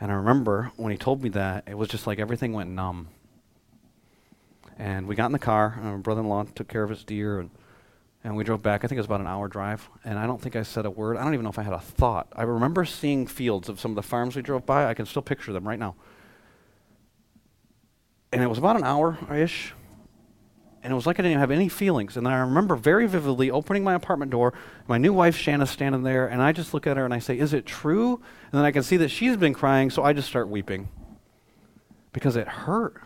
[0.00, 3.08] And I remember when he told me that, it was just like everything went numb.
[4.78, 5.74] And we got in the car.
[5.76, 7.50] And my brother-in-law took care of his deer, and
[8.26, 8.82] and we drove back.
[8.82, 10.90] I think it was about an hour drive, and I don't think I said a
[10.90, 11.16] word.
[11.16, 12.26] I don't even know if I had a thought.
[12.32, 14.86] I remember seeing fields of some of the farms we drove by.
[14.86, 15.94] I can still picture them right now.
[18.32, 19.74] And it was about an hour ish,
[20.86, 22.16] and it was like I didn't have any feelings.
[22.16, 24.54] And I remember very vividly opening my apartment door.
[24.86, 27.36] My new wife Shanna's standing there, and I just look at her and I say,
[27.36, 28.20] "Is it true?"
[28.52, 30.86] And then I can see that she's been crying, so I just start weeping
[32.12, 33.02] because it hurt.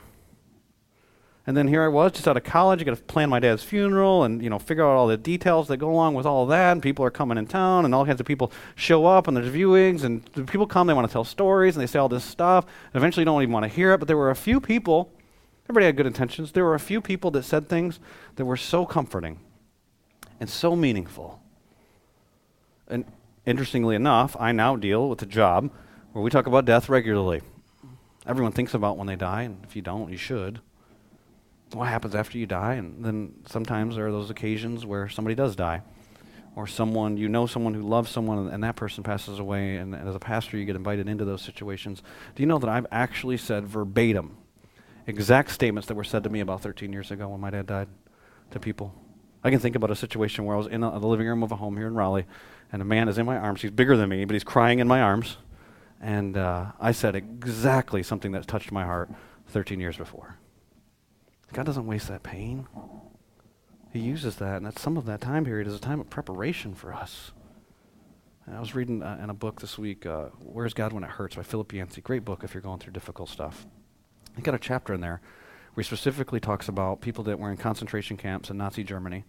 [1.46, 3.64] And then here I was, just out of college, I got to plan my dad's
[3.64, 6.72] funeral and you know figure out all the details that go along with all that.
[6.72, 9.48] And people are coming in town, and all kinds of people show up, and there's
[9.48, 10.86] viewings, and people come.
[10.86, 12.66] They want to tell stories, and they say all this stuff.
[12.92, 13.98] And eventually, you don't even want to hear it.
[14.00, 15.10] But there were a few people.
[15.70, 16.50] Everybody had good intentions.
[16.50, 18.00] There were a few people that said things
[18.34, 19.38] that were so comforting
[20.40, 21.40] and so meaningful.
[22.88, 23.04] And
[23.46, 25.70] interestingly enough, I now deal with a job
[26.12, 27.42] where we talk about death regularly.
[28.26, 30.58] Everyone thinks about when they die, and if you don't, you should
[31.72, 35.54] what happens after you die, and then sometimes there are those occasions where somebody does
[35.54, 35.82] die,
[36.56, 40.08] or someone you know someone who loves someone, and, that person passes away, and, and,
[40.08, 42.02] as a pastor you get invited into those situations.
[42.34, 44.36] Do you know that I've actually said verbatim
[45.10, 47.88] exact statements that were said to me about 13 years ago when my dad died
[48.50, 48.94] to people?
[49.42, 51.52] I can think about a situation where I was in a, the living room of
[51.52, 52.26] a home here in Raleigh,
[52.72, 53.62] and a man is in my arms.
[53.62, 55.38] He's bigger than me, but he's crying in my arms,
[56.00, 59.10] and uh, I said exactly something that touched my heart
[59.48, 60.36] 13 years before.
[61.52, 62.68] God doesn't waste that pain.
[63.92, 66.74] He uses that, and that some of that time period is a time of preparation
[66.74, 67.32] for us.
[68.46, 71.10] And I was reading uh, in a book this week, uh, Where's God When It
[71.10, 72.00] Hurts by Philip Yancey.
[72.00, 73.66] Great book if you're going through difficult stuff.
[74.36, 75.20] He got a chapter in there
[75.74, 79.24] where he specifically talks about people that were in concentration camps in Nazi Germany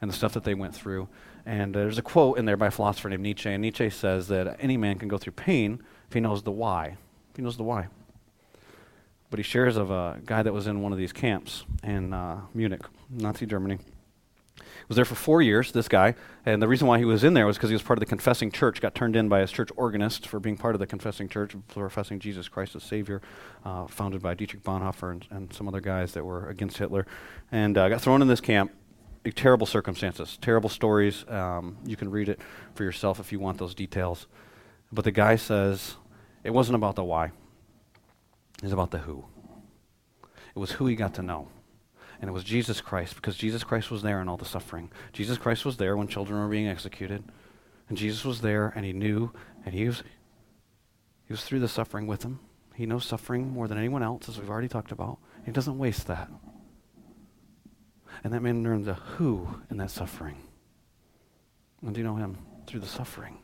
[0.00, 1.08] and the stuff that they went through.
[1.44, 4.28] And uh, there's a quote in there by a philosopher named Nietzsche, and Nietzsche says
[4.28, 6.96] that any man can go through pain if he knows the why.
[7.30, 7.88] If he knows the why.
[9.30, 12.42] But he shares of a guy that was in one of these camps in uh,
[12.54, 13.78] Munich, Nazi Germany.
[14.88, 16.14] Was there for four years, this guy,
[16.44, 18.06] and the reason why he was in there was because he was part of the
[18.06, 21.28] confessing church, got turned in by his church organist for being part of the confessing
[21.28, 23.20] church, professing Jesus Christ as Savior,
[23.64, 27.04] uh, founded by Dietrich Bonhoeffer and, and, some other guys that were against Hitler,
[27.50, 28.72] and uh, got thrown in this camp.
[29.34, 31.24] Terrible circumstances, terrible stories.
[31.28, 32.40] Um, you can read it
[32.74, 34.28] for yourself if you want those details.
[34.92, 35.96] But the guy says
[36.44, 37.32] it wasn't about the why
[38.62, 39.24] is about the who.
[40.54, 41.48] It was who he got to know.
[42.20, 44.90] And it was Jesus Christ, because Jesus Christ was there in all the suffering.
[45.12, 47.24] Jesus Christ was there when children were being executed.
[47.88, 49.32] And Jesus was there, and he knew,
[49.64, 50.02] and he was,
[51.26, 52.40] he was through the suffering with them.
[52.74, 55.18] He knows suffering more than anyone else, as we've already talked about.
[55.44, 56.30] He doesn't waste that.
[58.24, 60.36] And that man learned the who in that suffering.
[61.82, 62.38] And do you know him?
[62.66, 63.38] Through the suffering.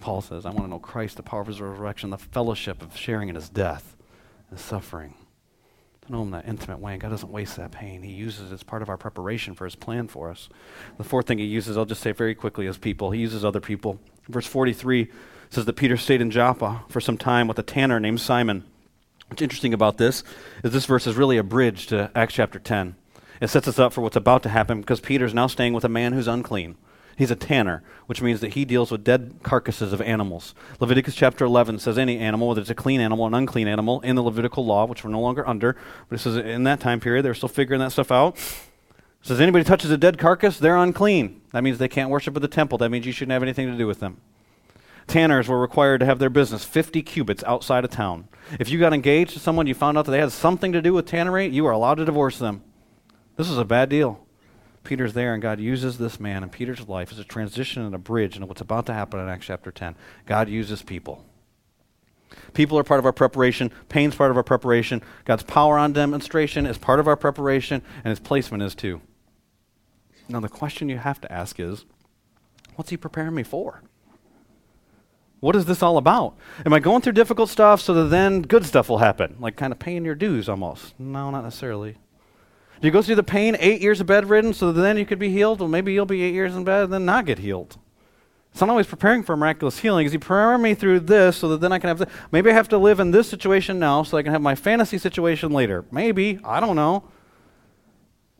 [0.00, 2.96] Paul says, I want to know Christ, the power of his resurrection, the fellowship of
[2.96, 3.96] sharing in his death
[4.50, 5.14] and suffering.
[6.08, 6.92] To know Him that intimate way.
[6.92, 8.02] And God doesn't waste that pain.
[8.02, 10.48] He uses it as part of our preparation for His plan for us.
[10.96, 13.10] The fourth thing He uses, I'll just say very quickly, is people.
[13.10, 14.00] He uses other people.
[14.26, 15.08] Verse 43
[15.50, 18.64] says that Peter stayed in Joppa for some time with a tanner named Simon.
[19.28, 20.24] What's interesting about this
[20.64, 22.96] is this verse is really a bridge to Acts chapter 10.
[23.42, 25.90] It sets us up for what's about to happen because Peter's now staying with a
[25.90, 26.76] man who's unclean.
[27.18, 30.54] He's a tanner, which means that he deals with dead carcasses of animals.
[30.78, 34.00] Leviticus chapter 11 says any animal, whether it's a clean animal, or an unclean animal,
[34.02, 35.74] in the Levitical law, which we're no longer under,
[36.08, 38.36] but it says in that time period, they're still figuring that stuff out.
[38.36, 41.40] It says anybody touches a dead carcass, they're unclean.
[41.50, 42.78] That means they can't worship at the temple.
[42.78, 44.18] That means you shouldn't have anything to do with them.
[45.08, 48.28] Tanners were required to have their business 50 cubits outside of town.
[48.60, 50.92] If you got engaged to someone, you found out that they had something to do
[50.92, 52.62] with tannery, you are allowed to divorce them.
[53.36, 54.24] This is a bad deal.
[54.84, 57.98] Peter's there, and God uses this man in Peter's life as a transition and a
[57.98, 59.94] bridge into what's about to happen in Acts chapter 10.
[60.26, 61.24] God uses people.
[62.54, 63.70] People are part of our preparation.
[63.88, 65.02] Pain's part of our preparation.
[65.24, 69.00] God's power on demonstration is part of our preparation, and His placement is too.
[70.28, 71.84] Now, the question you have to ask is
[72.76, 73.82] what's He preparing me for?
[75.40, 76.36] What is this all about?
[76.66, 79.36] Am I going through difficult stuff so that then good stuff will happen?
[79.38, 80.98] Like kind of paying your dues almost?
[80.98, 81.96] No, not necessarily.
[82.80, 85.30] Do you go through the pain, eight years of bedridden, so then you could be
[85.30, 85.60] healed?
[85.60, 87.76] Well, maybe you'll be eight years in bed and then not get healed.
[88.52, 90.06] It's not always preparing for miraculous healing.
[90.06, 92.08] Is he preparing me through this so that then I can have this?
[92.30, 94.98] Maybe I have to live in this situation now so I can have my fantasy
[94.98, 95.84] situation later.
[95.90, 96.38] Maybe.
[96.44, 97.04] I don't know.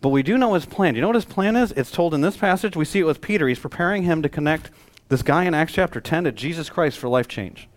[0.00, 0.94] But we do know his plan.
[0.94, 1.72] Do you know what his plan is?
[1.72, 2.76] It's told in this passage.
[2.76, 3.48] We see it with Peter.
[3.48, 4.70] He's preparing him to connect
[5.08, 7.68] this guy in Acts chapter 10 to Jesus Christ for life change.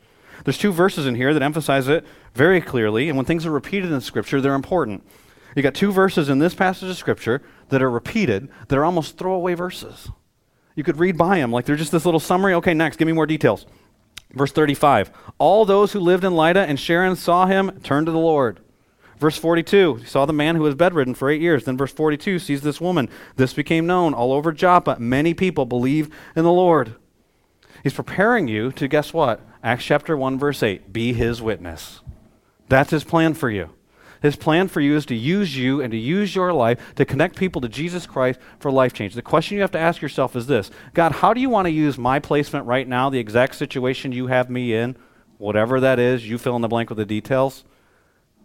[0.44, 3.92] There's two verses in here that emphasize it very clearly, and when things are repeated
[3.92, 5.04] in Scripture, they're important.
[5.56, 9.18] You got two verses in this passage of Scripture that are repeated that are almost
[9.18, 10.10] throwaway verses.
[10.76, 12.54] You could read by them like they're just this little summary.
[12.56, 13.66] Okay, next, give me more details.
[14.34, 18.18] Verse 35 All those who lived in Lydda and Sharon saw him turn to the
[18.18, 18.60] Lord.
[19.20, 21.66] Verse 42, he saw the man who was bedridden for eight years.
[21.66, 23.08] Then verse 42 sees this woman.
[23.36, 24.98] This became known all over Joppa.
[25.00, 26.96] Many people believed in the Lord.
[27.84, 29.42] He's preparing you to guess what?
[29.64, 32.02] Acts chapter 1, verse 8 be his witness.
[32.68, 33.70] That's his plan for you.
[34.22, 37.36] His plan for you is to use you and to use your life to connect
[37.36, 39.16] people to Jesus Christ for life change.
[39.16, 41.72] The question you have to ask yourself is this God, how do you want to
[41.72, 44.96] use my placement right now, the exact situation you have me in,
[45.38, 47.64] whatever that is, you fill in the blank with the details,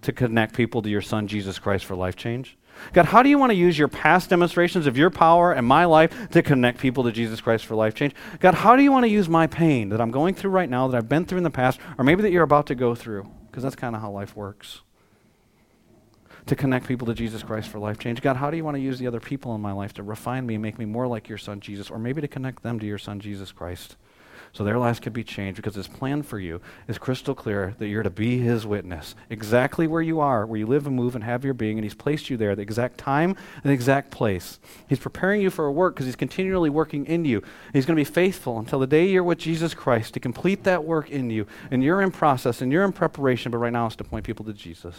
[0.01, 2.57] to connect people to your Son, Jesus Christ, for life change?
[2.93, 5.85] God, how do you want to use your past demonstrations of your power and my
[5.85, 8.14] life to connect people to Jesus Christ for life change?
[8.41, 10.89] God, how do you want to use my pain that I'm going through right now,
[10.89, 13.29] that I've been through in the past, or maybe that you're about to go through?
[13.47, 14.83] Because that's kind of how life works.
[16.47, 18.22] To connect people to Jesus Christ for life change.
[18.22, 20.47] God, how do you want to use the other people in my life to refine
[20.47, 22.86] me and make me more like your son Jesus, or maybe to connect them to
[22.86, 23.97] your son Jesus Christ?
[24.57, 26.62] so their lives can be changed because his plan for you.
[26.88, 29.14] Is crystal clear that you're to be his witness.
[29.28, 31.94] Exactly where you are where you live and move and have your being and he's
[31.94, 34.59] placed you there the exact time and the exact place.
[34.88, 37.42] He's preparing you for a work because he's continually working in you.
[37.74, 40.84] He's going to be faithful until the day you're with jesus christ to complete that
[40.84, 43.97] work in you and you're in process and you're in preparation but right now it's
[43.97, 44.97] to point people to jesus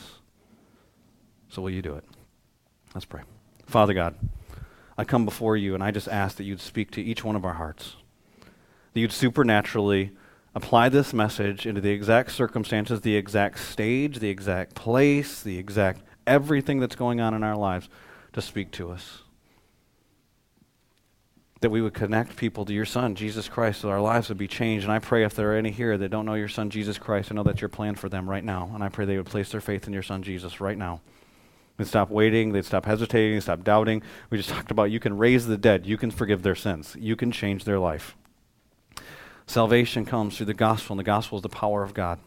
[1.50, 2.04] so will you do it
[2.94, 3.22] let's pray
[3.66, 4.16] father god
[4.98, 7.46] i come before you and i just ask that you'd speak to each one of
[7.46, 7.96] our hearts
[8.94, 10.12] that you'd supernaturally
[10.58, 16.02] apply this message into the exact circumstances, the exact stage, the exact place, the exact
[16.26, 17.88] everything that's going on in our lives
[18.34, 19.20] to speak to us.
[21.62, 24.48] That we would connect people to your Son, Jesus Christ, so our lives would be
[24.48, 24.84] changed.
[24.84, 27.32] And I pray if there are any here that don't know your Son, Jesus Christ,
[27.32, 28.72] I know that's your plan for them right now.
[28.74, 31.02] And I pray they would place their faith in your Son, Jesus, right now.
[31.78, 34.02] They'd stop waiting, they'd stop hesitating, stop doubting.
[34.30, 37.16] We just talked about you can raise the dead, you can forgive their sins, you
[37.16, 38.18] can change their life.
[39.46, 42.20] Salvation comes through the gospel, and the gospel is the power of God.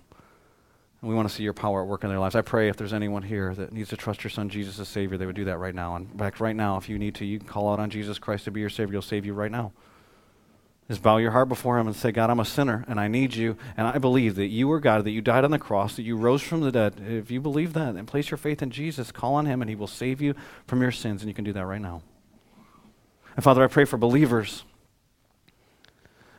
[1.00, 2.34] And we want to see your power at work in their lives.
[2.34, 5.18] I pray if there's anyone here that needs to trust your son Jesus as Savior,
[5.18, 5.96] they would do that right now.
[5.96, 8.44] In fact, right now, if you need to, you can call out on Jesus Christ
[8.44, 8.92] to be your Savior.
[8.92, 9.72] He'll save you right now.
[10.90, 13.36] Just bow your heart before Him and say, God, I'm a sinner and I need
[13.36, 13.56] you.
[13.76, 16.16] And I believe that you are God, that you died on the cross, that you
[16.16, 17.00] rose from the dead.
[17.06, 19.76] If you believe that and place your faith in Jesus, call on Him and He
[19.76, 20.34] will save you
[20.66, 21.22] from your sins.
[21.22, 22.02] And you can do that right now.
[23.36, 24.64] And Father, I pray for believers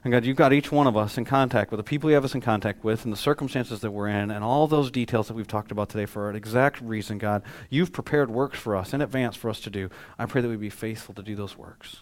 [0.03, 2.25] and God, you've got each one of us in contact with the people you have
[2.25, 5.35] us in contact with and the circumstances that we're in and all those details that
[5.35, 7.43] we've talked about today for an exact reason, God.
[7.69, 9.89] You've prepared works for us in advance for us to do.
[10.19, 12.01] I pray that we be faithful to do those works.